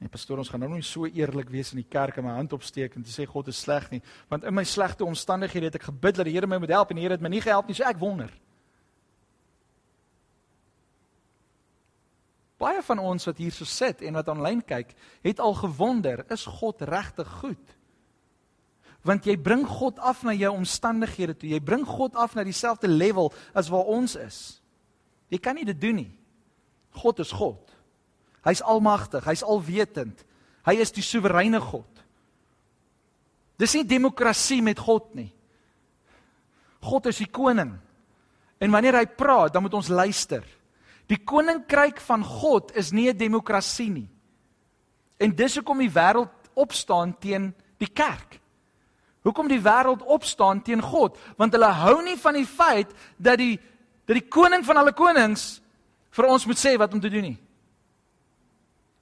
[0.01, 2.55] Nee, pastoor, ons gaan nou nie so eerlik wees in die kerk en my hand
[2.57, 3.99] opsteek en sê God is sleg nie,
[4.31, 6.97] want in my slegte omstandighede het ek gebid dat die Here my moet help en
[6.97, 8.31] die Here het my nie gehelp nie, so ek wonder.
[12.61, 14.93] Baie van ons wat hier so sit en wat aanlyn kyk,
[15.25, 17.77] het al gewonder, is God regtig goed?
[19.07, 21.49] Want jy bring God af na jou omstandighede toe.
[21.49, 24.39] Jy bring God af na dieselfde level as waar ons is.
[25.33, 26.11] Jy kan nie dit doen nie.
[27.01, 27.71] God is God.
[28.45, 30.21] Hy's almagtig, hy's alwetend.
[30.67, 31.89] Hy is die soewereine God.
[33.61, 35.29] Dis nie demokrasie met God nie.
[36.81, 37.75] God is die koning.
[38.61, 40.45] En wanneer hy praat, dan moet ons luister.
[41.11, 44.09] Die koninkryk van God is nie 'n demokrasie nie.
[45.19, 48.39] En dis hoekom die wêreld opstaan teen die kerk.
[49.21, 51.17] Hoekom die wêreld opstaan teen God?
[51.37, 53.59] Want hulle hou nie van die feit dat die
[54.05, 55.61] dat die koning van alle konings
[56.09, 57.37] vir ons moet sê wat om te doen nie.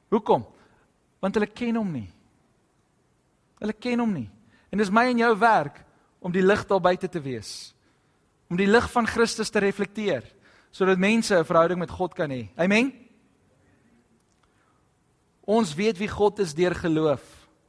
[0.10, 0.46] Hoekom?
[1.20, 2.10] Want hulle ken hom nie.
[3.60, 4.30] Hulle ken hom nie.
[4.72, 5.86] En dis my en jou werk
[6.20, 7.74] om die lig daar buite te wees.
[8.50, 10.24] Om die lig van Christus te reflekteer
[10.72, 12.50] sodat mense 'n verhouding met God kan hê.
[12.56, 12.94] Amen.
[15.46, 17.22] Ons weet wie God is deur geloof,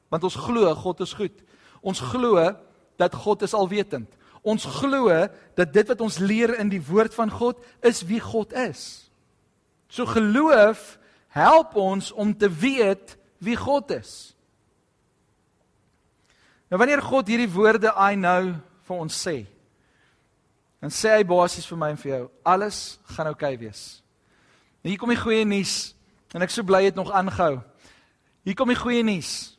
[0.09, 1.43] want ons glo God is goed.
[1.81, 2.57] Ons glo
[2.97, 4.09] dat God is alwetend.
[4.43, 5.09] Ons glo
[5.55, 9.11] dat dit wat ons leer in die woord van God is wie God is.
[9.89, 10.99] So geloof
[11.29, 14.35] help ons om te weet wie God is.
[16.71, 18.55] Nou wanneer God hierdie woorde I know
[18.87, 19.43] vir ons sê,
[20.81, 23.83] dan sê hy basies vir my en vir jou, alles gaan oukei okay wees.
[24.81, 25.95] Nou hier kom die goeie nuus
[26.35, 27.61] en ek sou bly het nog aangehou.
[28.47, 29.59] Hier kom die goeie nuus.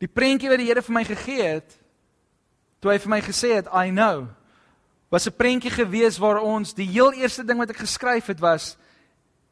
[0.00, 1.74] Die prentjie wat die Here vir my gegee het,
[2.80, 4.30] toe hy vir my gesê het, I know,
[5.10, 8.76] was 'n prentjie gewees waar ons die heel eerste ding wat ek geskryf het was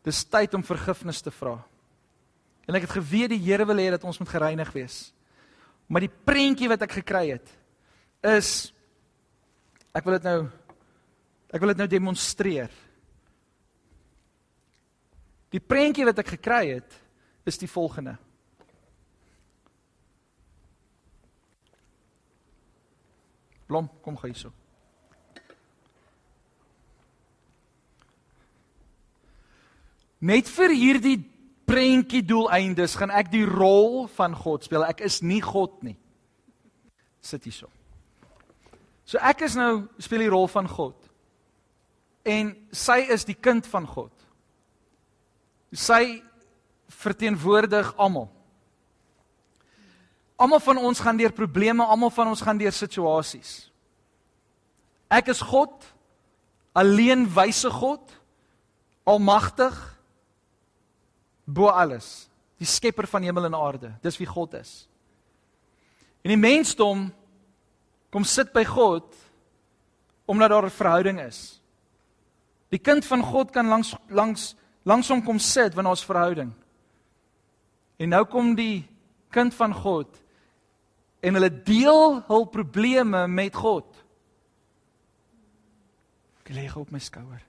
[0.04, 1.58] dis tyd om vergifnis te vra.
[2.66, 5.12] En ek het geweet die Here wil hê dat ons moet gereinig wees.
[5.88, 7.48] Maar die prentjie wat ek gekry het
[8.22, 8.72] is
[9.98, 10.40] Ek wil dit nou
[11.48, 12.70] ek wil dit nou demonstreer.
[15.48, 16.96] Die prentjie wat ek gekry het
[17.48, 18.18] is die volgende.
[23.68, 24.52] Blom, kom gou hierso.
[30.24, 31.16] Net vir hierdie
[31.68, 34.86] prentjie doeleindes gaan ek die rol van God speel.
[34.88, 35.96] Ek is nie God nie.
[37.24, 37.68] Sit hierso.
[39.08, 40.96] So ek is nou speel die rol van God.
[42.28, 44.12] En sy is die kind van God.
[45.72, 46.20] Sy
[46.92, 48.28] verteenwoordig almal.
[50.38, 53.70] Almal van ons gaan deur probleme, almal van ons gaan deur situasies.
[55.08, 55.86] Ek is God,
[56.76, 58.12] alleen wyse God,
[59.08, 59.74] almagtig
[61.48, 62.28] bo alles,
[62.60, 63.94] die skepper van hemel en aarde.
[64.04, 64.82] Dis wie God is.
[66.20, 67.08] En die mensdom
[68.10, 69.04] kom sit by God
[70.28, 71.60] omdat daar 'n verhouding is.
[72.68, 76.52] Die kind van God kan langs langs langs hom kom sit want daar's verhouding.
[77.96, 78.88] En nou kom die
[79.30, 80.22] kind van God
[81.20, 84.04] en hulle deel hul probleme met God.
[86.44, 87.42] Ek lê op my skouer.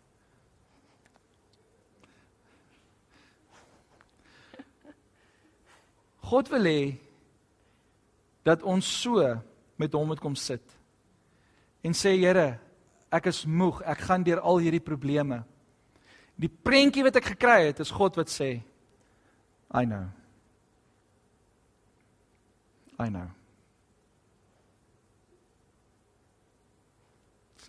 [6.30, 6.82] God wil hê
[8.46, 9.24] dat ons so
[9.80, 10.76] met hom moet kom sit
[11.86, 12.60] en sê Here,
[13.12, 15.42] ek is moeg, ek gaan deur al hierdie probleme.
[16.40, 18.60] Die prentjie wat ek gekry het, is God wat sê
[19.70, 20.08] I know.
[23.00, 23.30] I know.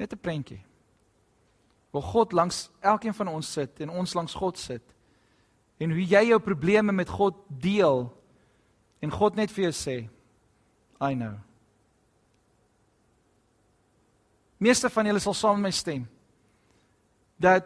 [0.01, 0.65] Net 'n prentjie.
[1.93, 4.83] Waar God langs elkeen van ons sit en ons langs God sit.
[5.79, 8.09] En hoe jy jou probleme met God deel
[9.01, 10.09] en God net vir jou sê
[11.01, 11.37] I know.
[14.61, 16.09] Meeste van julle sal saam met my stem
[17.41, 17.65] dat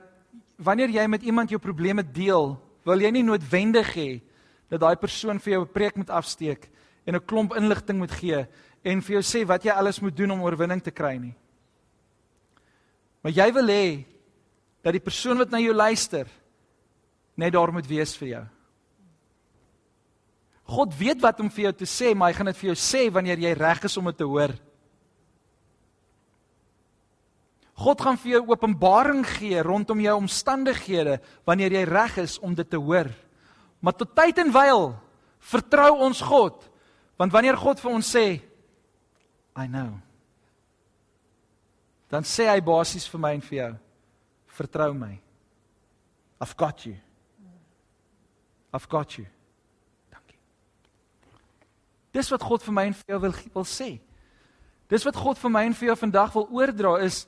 [0.63, 2.53] wanneer jy met iemand jou probleme deel,
[2.87, 4.11] wil jy nie noodwendig hê
[4.71, 6.71] dat daai persoon vir jou 'n preek moet afsteek
[7.07, 8.47] en 'n klomp inligting moet gee
[8.85, 11.35] en vir jou sê wat jy alles moet doen om oorwinning te kry nie.
[13.23, 14.05] Maar jy wil hê
[14.83, 16.29] dat die persoon wat na jou luister
[17.37, 18.45] net daar moet wees vir jou.
[20.65, 23.11] God weet wat om vir jou te sê, maar hy gaan dit vir jou sê
[23.13, 24.55] wanneer jy reg is om dit te hoor.
[27.75, 32.69] God gaan vir jou openbaring gee rondom jou omstandighede wanneer jy reg is om dit
[32.71, 33.11] te hoor.
[33.83, 34.87] Maar tot tyd en wyl
[35.51, 36.61] vertrou ons God.
[37.19, 38.27] Want wanneer God vir ons sê
[39.55, 39.99] I know.
[42.11, 43.73] Dan sê hy basies vir my en vir jou
[44.55, 45.17] vertrou my.
[46.41, 46.95] I've got you.
[48.75, 49.27] I've got you.
[50.13, 50.39] Dankie.
[52.15, 53.97] Dis wat God vir my en vir jou wil wil sê.
[54.91, 57.25] Dis wat God vir my en vir jou vandag wil oordra is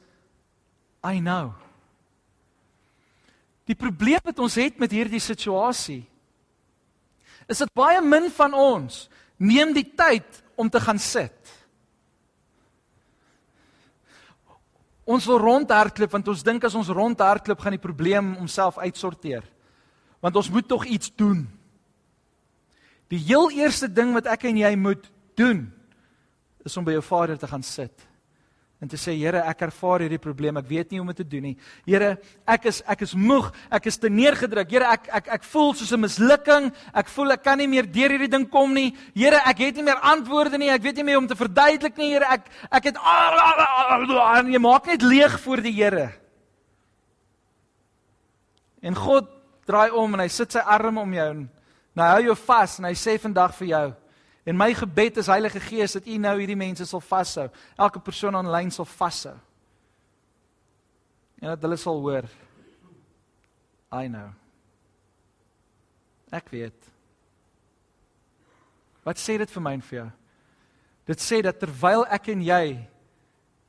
[1.04, 1.54] I know.
[3.66, 6.04] Die probleem wat ons het met hierdie situasie
[7.46, 9.06] is dat baie min van ons
[9.38, 11.52] neem die tyd om te gaan sit.
[15.06, 19.44] Ons wil rondhardloop want ons dink as ons rondhardloop gaan die probleem homself uitsorteer.
[20.22, 21.44] Want ons moet tog iets doen.
[23.12, 25.06] Die heel eerste ding wat ek en jy moet
[25.38, 25.68] doen
[26.66, 28.05] is om by jou Vader te gaan sit
[28.80, 30.58] en te sê Here, ek ervaar hierdie probleem.
[30.60, 31.54] Ek weet nie hoe om dit te doen nie.
[31.86, 32.10] Here,
[32.44, 33.48] ek is ek is moeg.
[33.72, 34.68] Ek is te neergedruk.
[34.70, 36.72] Here, ek ek ek voel soos 'n mislukking.
[36.92, 38.94] Ek voel ek kan nie meer deur hierdie ding kom nie.
[39.14, 40.70] Here, ek het nie meer antwoorde nie.
[40.70, 42.12] Ek weet nie meer hoe om te verduidelik nie.
[42.12, 42.96] Here, ek ek het
[44.38, 46.12] en jy maak net leeg voor die Here.
[48.82, 49.28] En God
[49.66, 51.48] draai om en hy sit sy arm om jou en
[51.96, 53.86] nou hou jou vas en hy sê vandag vir jou
[54.46, 57.48] En my gebed is Heilige Gees dat U nou hierdie mense sal vashou.
[57.74, 59.34] Elke persoon aanlyn sal vashou.
[61.42, 62.28] En dat hulle sal hoor.
[63.90, 64.30] I know.
[66.30, 66.92] Ek weet.
[69.06, 70.06] Wat sê dit vir my en vir jou?
[71.06, 72.62] Dit sê dat terwyl ek en jy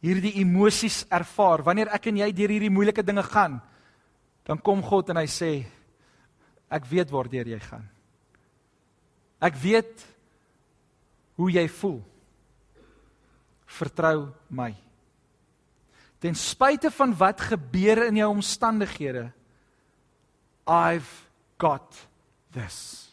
[0.05, 3.57] hierdie emosies ervaar, wanneer ek en jy deur hierdie moeilike dinge gaan,
[4.47, 5.51] dan kom God en hy sê
[6.73, 7.86] ek weet waardeur jy gaan.
[9.41, 10.05] Ek weet
[11.38, 12.01] hoe jy voel.
[13.77, 14.71] Vertrou my.
[16.23, 19.27] Ten spyte van wat gebeur in jou omstandighede,
[20.67, 21.29] I've
[21.61, 22.07] got
[22.51, 23.07] this.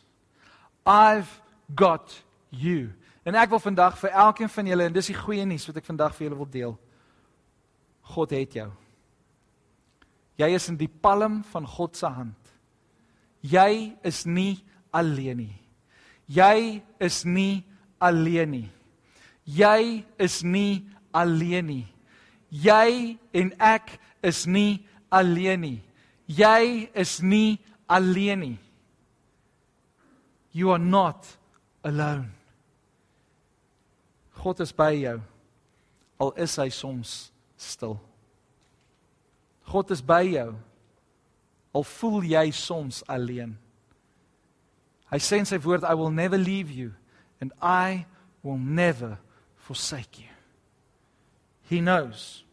[0.87, 1.41] I've
[1.77, 2.93] got you.
[3.25, 5.89] En ek wil vandag vir elkeen van julle en dis die goeie nuus wat ek
[5.89, 6.75] vandag vir julle wil deel.
[8.14, 8.70] God het jou.
[10.41, 12.41] Jy is in die palm van God se hand.
[13.45, 14.64] Jy is nie
[14.95, 15.57] alleen nie.
[16.27, 17.62] Jy is nie
[18.05, 18.69] alleen nie.
[19.45, 21.87] Jy is nie alleen nie.
[22.53, 25.81] Jy en ek is nie alleen nie.
[26.29, 28.59] Jy is nie alleen nie.
[30.53, 31.27] You are not
[31.83, 32.31] alone.
[34.45, 35.21] God is by jou
[36.21, 37.99] al is hy soms stil.
[39.67, 40.55] God is by jou
[41.75, 43.57] al voel jy soms alleen.
[45.11, 46.93] Hy sê in sy woord I will never leave you
[47.41, 48.07] and I
[48.43, 49.18] will never
[49.57, 50.28] forsake you.
[51.68, 52.45] He knows.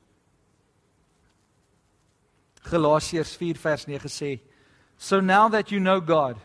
[2.63, 4.39] Galasiërs 4 vers 9 sê,
[4.97, 6.37] "So now that you know God,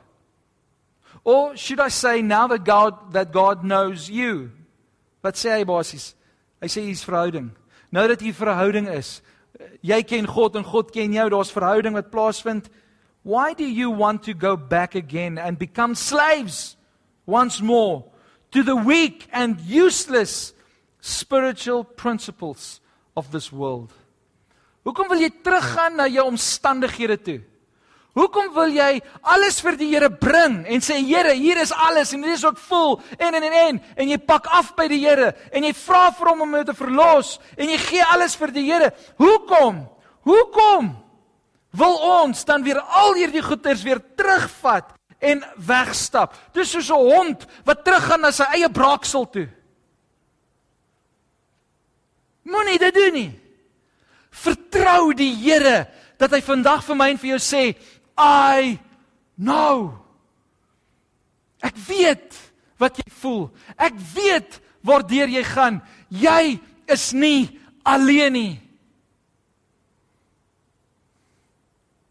[1.24, 4.50] or should I say now that God that God knows you?"
[5.22, 6.14] Wat sê hy basies?
[6.60, 7.50] Hy sê hier's verhouding.
[7.92, 9.22] Nou dat hier verhouding is,
[9.82, 12.68] jy ken God en God ken jou, daar's verhouding wat plaasvind.
[13.22, 16.76] Why do you want to go back again and become slaves
[17.26, 18.04] once more
[18.56, 20.54] to the weak and useless
[21.00, 22.80] spiritual principles
[23.14, 23.92] of this world.
[24.86, 27.40] Hoekom wil jy teruggaan na jou omstandighede toe?
[28.16, 32.24] Hoekom wil jy alles vir die Here bring en sê Here, hier is alles en
[32.24, 35.34] dit is ook vol en en en en en jy pak af by die Here
[35.52, 38.64] en jy vra vir hom om jou te verlos en jy gee alles vir die
[38.70, 38.88] Here.
[39.20, 39.84] Hoekom?
[40.24, 40.94] Hoekom
[41.76, 46.34] wil ons dan weer al hierdie goeders weer terugvat en wegstap.
[46.52, 49.48] Dis soos 'n hond wat teruggaan na sy eie braaksel toe.
[52.42, 53.40] Moenie dit doen nie.
[54.30, 55.88] Vertrou die Here
[56.18, 57.76] dat hy vandag vir my en vir jou sê,
[58.18, 58.78] I
[59.36, 59.98] know.
[61.60, 62.36] Ek weet
[62.78, 63.50] wat jy voel.
[63.76, 65.82] Ek weet waardeur jy gaan.
[66.08, 68.54] Jy is nie alleen nie.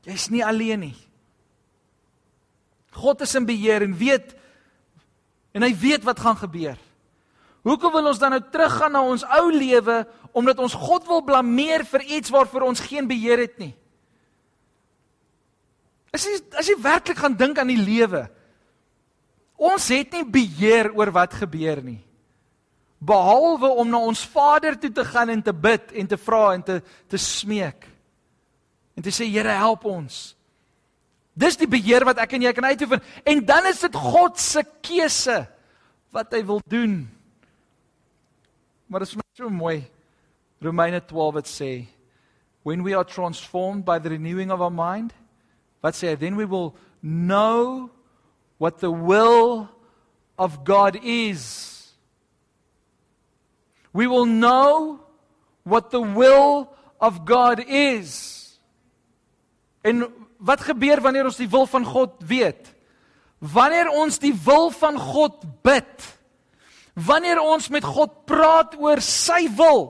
[0.05, 1.04] Jy's nie alleen nie.
[2.95, 4.33] God is in beheer en weet
[5.55, 6.75] en hy weet wat gaan gebeur.
[7.65, 10.03] Hoekom wil ons dan nou teruggaan na ons ou lewe
[10.35, 13.73] omdat ons God wil blameer vir iets waarvoor ons geen beheer het nie?
[16.15, 18.25] As jy as jy werklik gaan dink aan die lewe,
[19.55, 22.01] ons het nie beheer oor wat gebeur nie.
[23.05, 26.63] Behalwe om na ons Vader toe te gaan en te bid en te vra en
[26.63, 26.79] te
[27.11, 27.89] te smeek.
[28.95, 30.35] En te sê Here, help ons.
[31.35, 34.63] Dis die beheer wat ek en jy kan uitoefen en dan is dit God se
[34.85, 35.41] keuse
[36.15, 37.03] wat hy wil doen.
[38.87, 39.83] Maar dit is net so mooi.
[40.63, 41.71] Romeine 12 wat sê
[42.63, 45.13] when we are transformed by the renewing of our mind,
[45.83, 46.73] wat sê then we will
[47.03, 47.91] know
[48.57, 49.67] what the will
[50.39, 51.93] of God is.
[53.93, 54.99] We will know
[55.63, 58.59] what the will of God is.
[59.83, 60.07] En
[60.37, 62.71] wat gebeur wanneer ons die wil van God weet?
[63.39, 66.07] Wanneer ons die wil van God bid.
[66.95, 69.89] Wanneer ons met God praat oor sy wil.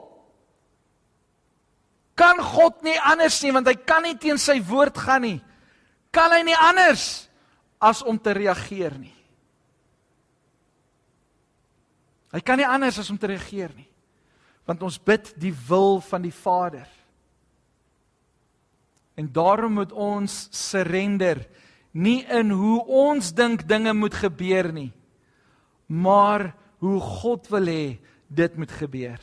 [2.16, 5.40] Kan God nie anders nie want hy kan nie teen sy woord gaan nie.
[6.16, 7.28] Kan hy nie anders
[7.84, 9.14] as om te reageer nie.
[12.36, 13.88] Hy kan nie anders as om te reageer nie.
[14.66, 16.88] Want ons bid die wil van die Vader.
[19.16, 21.46] En daarom moet ons surrender
[21.96, 24.92] nie in hoe ons dink dinge moet gebeur nie,
[25.88, 26.50] maar
[26.84, 27.86] hoe God wil hê
[28.28, 29.22] dit moet gebeur.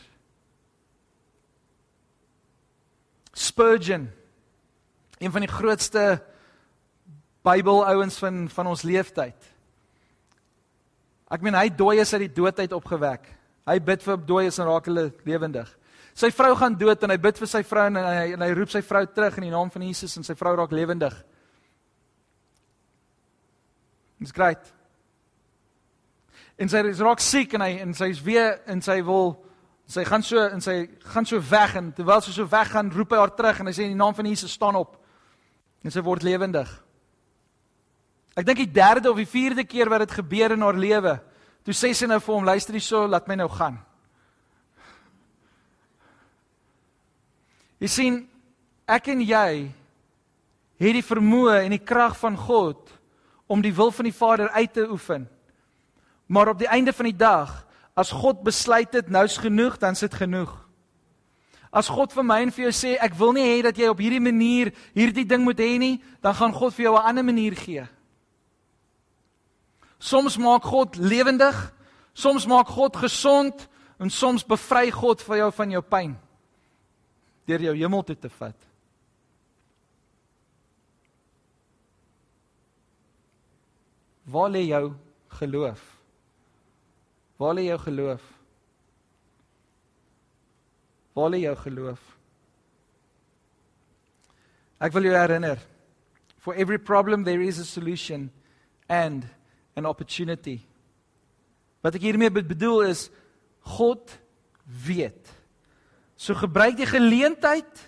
[3.33, 4.09] Spurgeon,
[5.19, 6.23] een van die grootste
[7.43, 9.49] Bybelouens van van ons leeftyd.
[11.33, 13.25] Ek meen hy dooies uit die doodheid opgewek.
[13.67, 15.67] Hy bid vir dooies en raak hulle lewendig.
[16.15, 18.73] Sy vrou gaan dood en hy bid vir sy vrou en hy en hy roep
[18.73, 21.15] sy vrou terug in die naam van Jesus en sy vrou raak lewendig.
[24.21, 24.69] Dis great.
[26.61, 29.35] En sy is raak siek en hy en sy's weer en sy wil
[29.93, 30.77] sy gaan so en sy
[31.13, 33.75] gaan so weg en terwyl sy so weg gaan roep hy haar terug en hy
[33.77, 34.99] sê in die naam van Jesus staan op.
[35.83, 36.69] En sy word lewendig.
[38.39, 41.17] Ek dink die derde of die vierde keer wat dit gebeur in haar lewe,
[41.67, 43.81] toe sê sy nou vir hom luister hierso, laat my nou gaan.
[47.83, 48.17] Jy sien,
[48.87, 49.47] ek en jy
[50.83, 52.93] het die vermoë en die krag van God
[53.51, 55.25] om die wil van die Vader uit te oefen.
[56.31, 57.51] Maar op die einde van die dag,
[57.99, 60.55] as God besluit het nou's genoeg, dan sit genoeg.
[61.75, 64.01] As God vir my en vir jou sê ek wil nie hê dat jy op
[64.01, 67.57] hierdie manier hierdie ding moet hê nie, dan gaan God vir jou 'n ander manier
[67.57, 67.89] gee.
[69.99, 71.73] Soms maak God lewendig,
[72.15, 73.69] soms maak God gesond
[73.99, 76.17] en soms bevry God vir jou van jou pyn
[77.47, 78.69] deur jou hemel toe te vat.
[84.25, 84.93] Waar lê jou
[85.39, 85.83] geloof?
[87.37, 88.23] Waar lê jou geloof?
[91.13, 92.03] Waar lê jou geloof?
[94.83, 95.59] Ek wil jou herinner.
[96.39, 98.31] For every problem there is a solution
[98.89, 99.27] and
[99.77, 100.61] an opportunity.
[101.83, 103.09] Wat ek hiermee bedoel is
[103.77, 104.19] God
[104.67, 105.42] weet.
[106.23, 107.81] So gebruik die geleentheid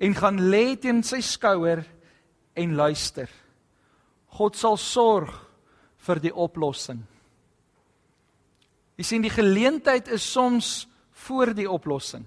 [0.00, 1.82] en gaan lê teen sy skouer
[2.56, 3.28] en luister.
[4.38, 5.34] God sal sorg
[6.06, 7.02] vir die oplossing.
[8.96, 10.86] Jy sien die geleentheid is soms
[11.26, 12.24] voor die oplossing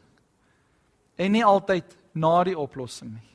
[1.18, 3.32] en nie altyd na die oplossing nie.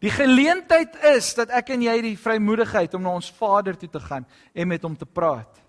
[0.00, 4.00] Die geleentheid is dat ek en jy die vrymoedigheid om na ons Vader toe te
[4.00, 5.60] gaan en met hom te praat.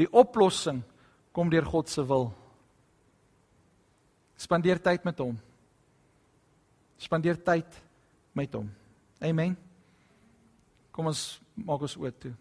[0.00, 0.80] Die oplossing
[1.36, 2.30] kom deur God se wil.
[4.36, 5.36] Spandeer tyd met hom.
[7.00, 7.78] Spandeer tyd
[8.36, 8.68] met hom.
[9.20, 9.56] Amen.
[10.92, 12.34] Kom ons maak ons oop toe.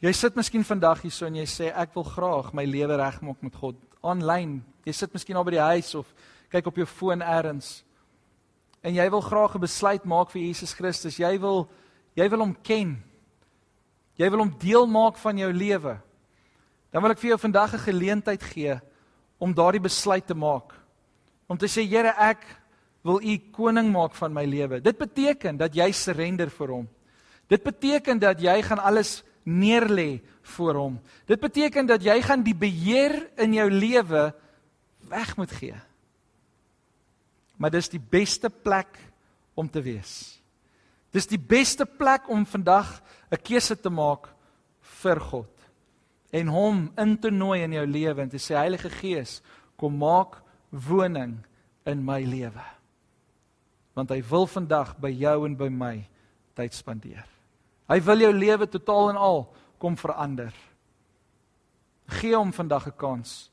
[0.00, 3.42] Jy sit miskien vandag hier so en jy sê ek wil graag my lewe regmaak
[3.44, 4.62] met God aanlyn.
[4.88, 6.08] Jy sit miskien al by die huis of
[6.48, 7.82] kyk op jou foon eers.
[8.80, 11.18] En jy wil graag 'n besluit maak vir Jesus Christus.
[11.20, 11.68] Jy wil
[12.16, 12.96] jy wil hom ken.
[14.16, 16.00] Jy wil hom deel maak van jou lewe.
[16.90, 18.80] Dan wil ek vir jou vandag 'n geleentheid gee
[19.40, 20.74] om daardie besluit te maak.
[21.50, 22.44] Om te sê Here, ek
[23.06, 24.82] wil U koning maak van my lewe.
[24.84, 26.88] Dit beteken dat jy surrender vir hom.
[27.50, 30.20] Dit beteken dat jy gaan alles neerlê
[30.54, 30.98] voor hom.
[31.26, 34.28] Dit beteken dat jy gaan die beheer in jou lewe
[35.10, 35.78] weg moet gee.
[37.56, 39.00] Maar dis die beste plek
[39.58, 40.38] om te wees.
[41.10, 43.00] Dis die beste plek om vandag
[43.32, 44.28] 'n keuse te maak
[45.02, 45.59] vir God
[46.30, 49.40] en hom in te nooi in jou lewe en te sê Heilige Gees,
[49.76, 50.38] kom maak
[50.70, 51.38] woning
[51.88, 52.64] in my lewe.
[53.98, 55.94] Want hy wil vandag by jou en by my
[56.54, 57.26] tyd spandeer.
[57.90, 59.40] Hy wil jou lewe totaal en al
[59.82, 60.52] kom verander.
[62.20, 63.50] Gee hom vandag 'n kans.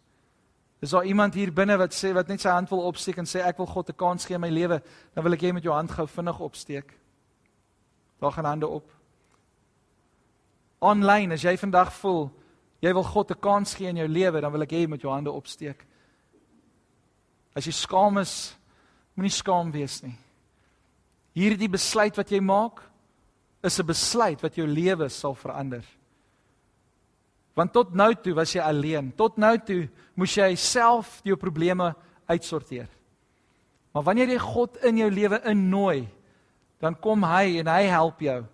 [0.79, 3.41] Is daar iemand hier binne wat sê wat net sy hand wil opsteek en sê
[3.41, 4.81] ek wil God 'n kans gee in my lewe,
[5.13, 6.93] dan wil ek jy met jou hand gou vinnig opsteek.
[8.19, 8.91] Daar gaan hande op.
[10.79, 12.31] Online, as jy vandag voel
[12.81, 15.11] jy wil God 'n kans gee in jou lewe, dan wil ek jy met jou
[15.11, 15.85] hande opsteek.
[17.55, 18.55] As jy skaam is,
[19.15, 20.15] moenie skaam wees nie.
[21.33, 22.81] Hierdie besluit wat jy maak,
[23.63, 25.83] is 'n besluit wat jou lewe sal verander.
[27.55, 29.11] Want tot nou toe was jy alleen.
[29.17, 31.95] Tot nou toe moes jy self jou probleme
[32.29, 32.87] uitsorteer.
[33.93, 36.07] Maar wanneer jy God in jou lewe innooi,
[36.79, 38.45] dan kom hy en hy help jou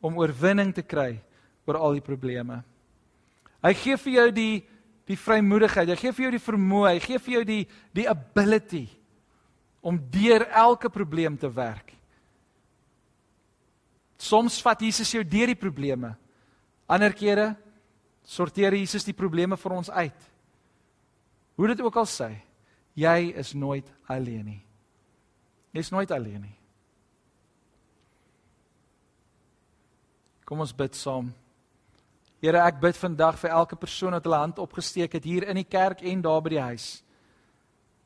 [0.00, 1.20] om oorwinning te kry
[1.66, 2.62] oor al die probleme.
[3.66, 4.54] Hy gee vir jou die
[5.06, 7.60] die vrymoedigheid, hy gee vir jou die vermoë, hy gee vir jou die
[7.94, 8.86] die ability
[9.86, 11.92] om deur elke probleem te werk.
[14.18, 16.16] Soms vat Jesus jou deur die probleme.
[16.90, 17.52] Ander kere
[18.26, 20.26] sorteer Jesus die probleme vir ons uit.
[21.56, 22.32] Hoe dit ook al sê,
[22.98, 24.62] jy is nooit alleen nie.
[25.76, 26.56] Jy's nooit alleen nie.
[30.46, 31.30] Kom ons bid saam.
[32.46, 35.66] Here, ek bid vandag vir elke persoon wat hulle hand opgesteek het hier in die
[35.66, 36.84] kerk en daar by die huis.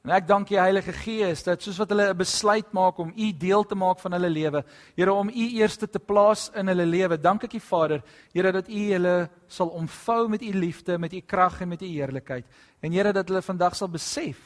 [0.01, 3.27] En ek dank U Heilige Gees dat soos wat hulle 'n besluit maak om U
[3.37, 4.65] deel te maak van hulle lewe,
[4.97, 7.21] Here om U eerste te plaas in hulle lewe.
[7.21, 11.21] Dank ek U Vader, Here dat U hulle sal omvou met U liefde, met U
[11.21, 12.47] krag en met U heerlikheid.
[12.81, 14.39] En Here dat hulle vandag sal besef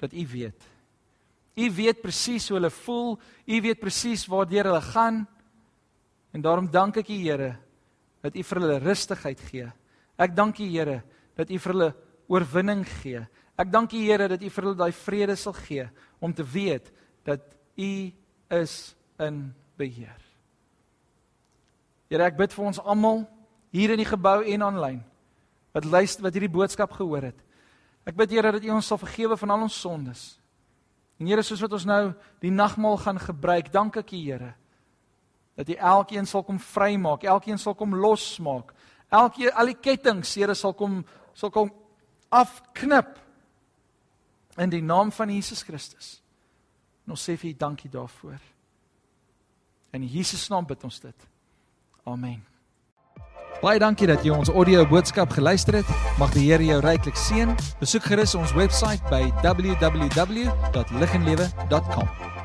[0.00, 0.60] dat U weet.
[1.56, 5.28] U weet presies hoe hulle voel, U weet presies waartoe hulle gaan.
[6.32, 7.69] En daarom dank ek U Here
[8.22, 9.68] dat U vir hulle rustigheid gee.
[10.20, 11.00] Ek dank U Here
[11.38, 11.90] dat U vir hulle
[12.30, 13.22] oorwinning gee.
[13.58, 15.88] Ek dank U Here dat U vir hulle daai vrede sal gee
[16.20, 16.90] om te weet
[17.24, 17.44] dat
[17.80, 17.92] U
[18.60, 18.74] is
[19.20, 19.50] in
[19.80, 20.18] beheer.
[22.10, 23.24] Here, ek bid vir ons almal
[23.70, 25.00] hier in die gebou en aanlyn
[25.70, 27.44] wat luister wat hierdie boodskap gehoor het.
[28.08, 30.24] Ek bid Here dat U ons sal vergewe van al ons sondes.
[31.20, 32.02] En Here, soos wat ons nou
[32.42, 34.54] die nagmaal gaan gebruik, dank ek U Here
[35.60, 38.72] dat U elkeen sal kom vrymaak, elkeen sal kom losmaak.
[39.12, 41.04] Elkeen al die kettinge, Here, sal kom
[41.36, 41.72] sal kom
[42.28, 43.18] afknip
[44.56, 46.22] in die naam van Jesus Christus.
[47.04, 48.38] En ons sê vir U dankie daarvoor.
[49.92, 51.14] In Jesus naam bid ons dit.
[52.06, 52.44] Amen.
[53.60, 55.88] Baie dankie dat jy ons audio boodskap geluister het.
[56.20, 57.56] Mag die Here jou ryklik seën.
[57.82, 62.39] Besoek gerus ons webwerf by www.liginlewe.com.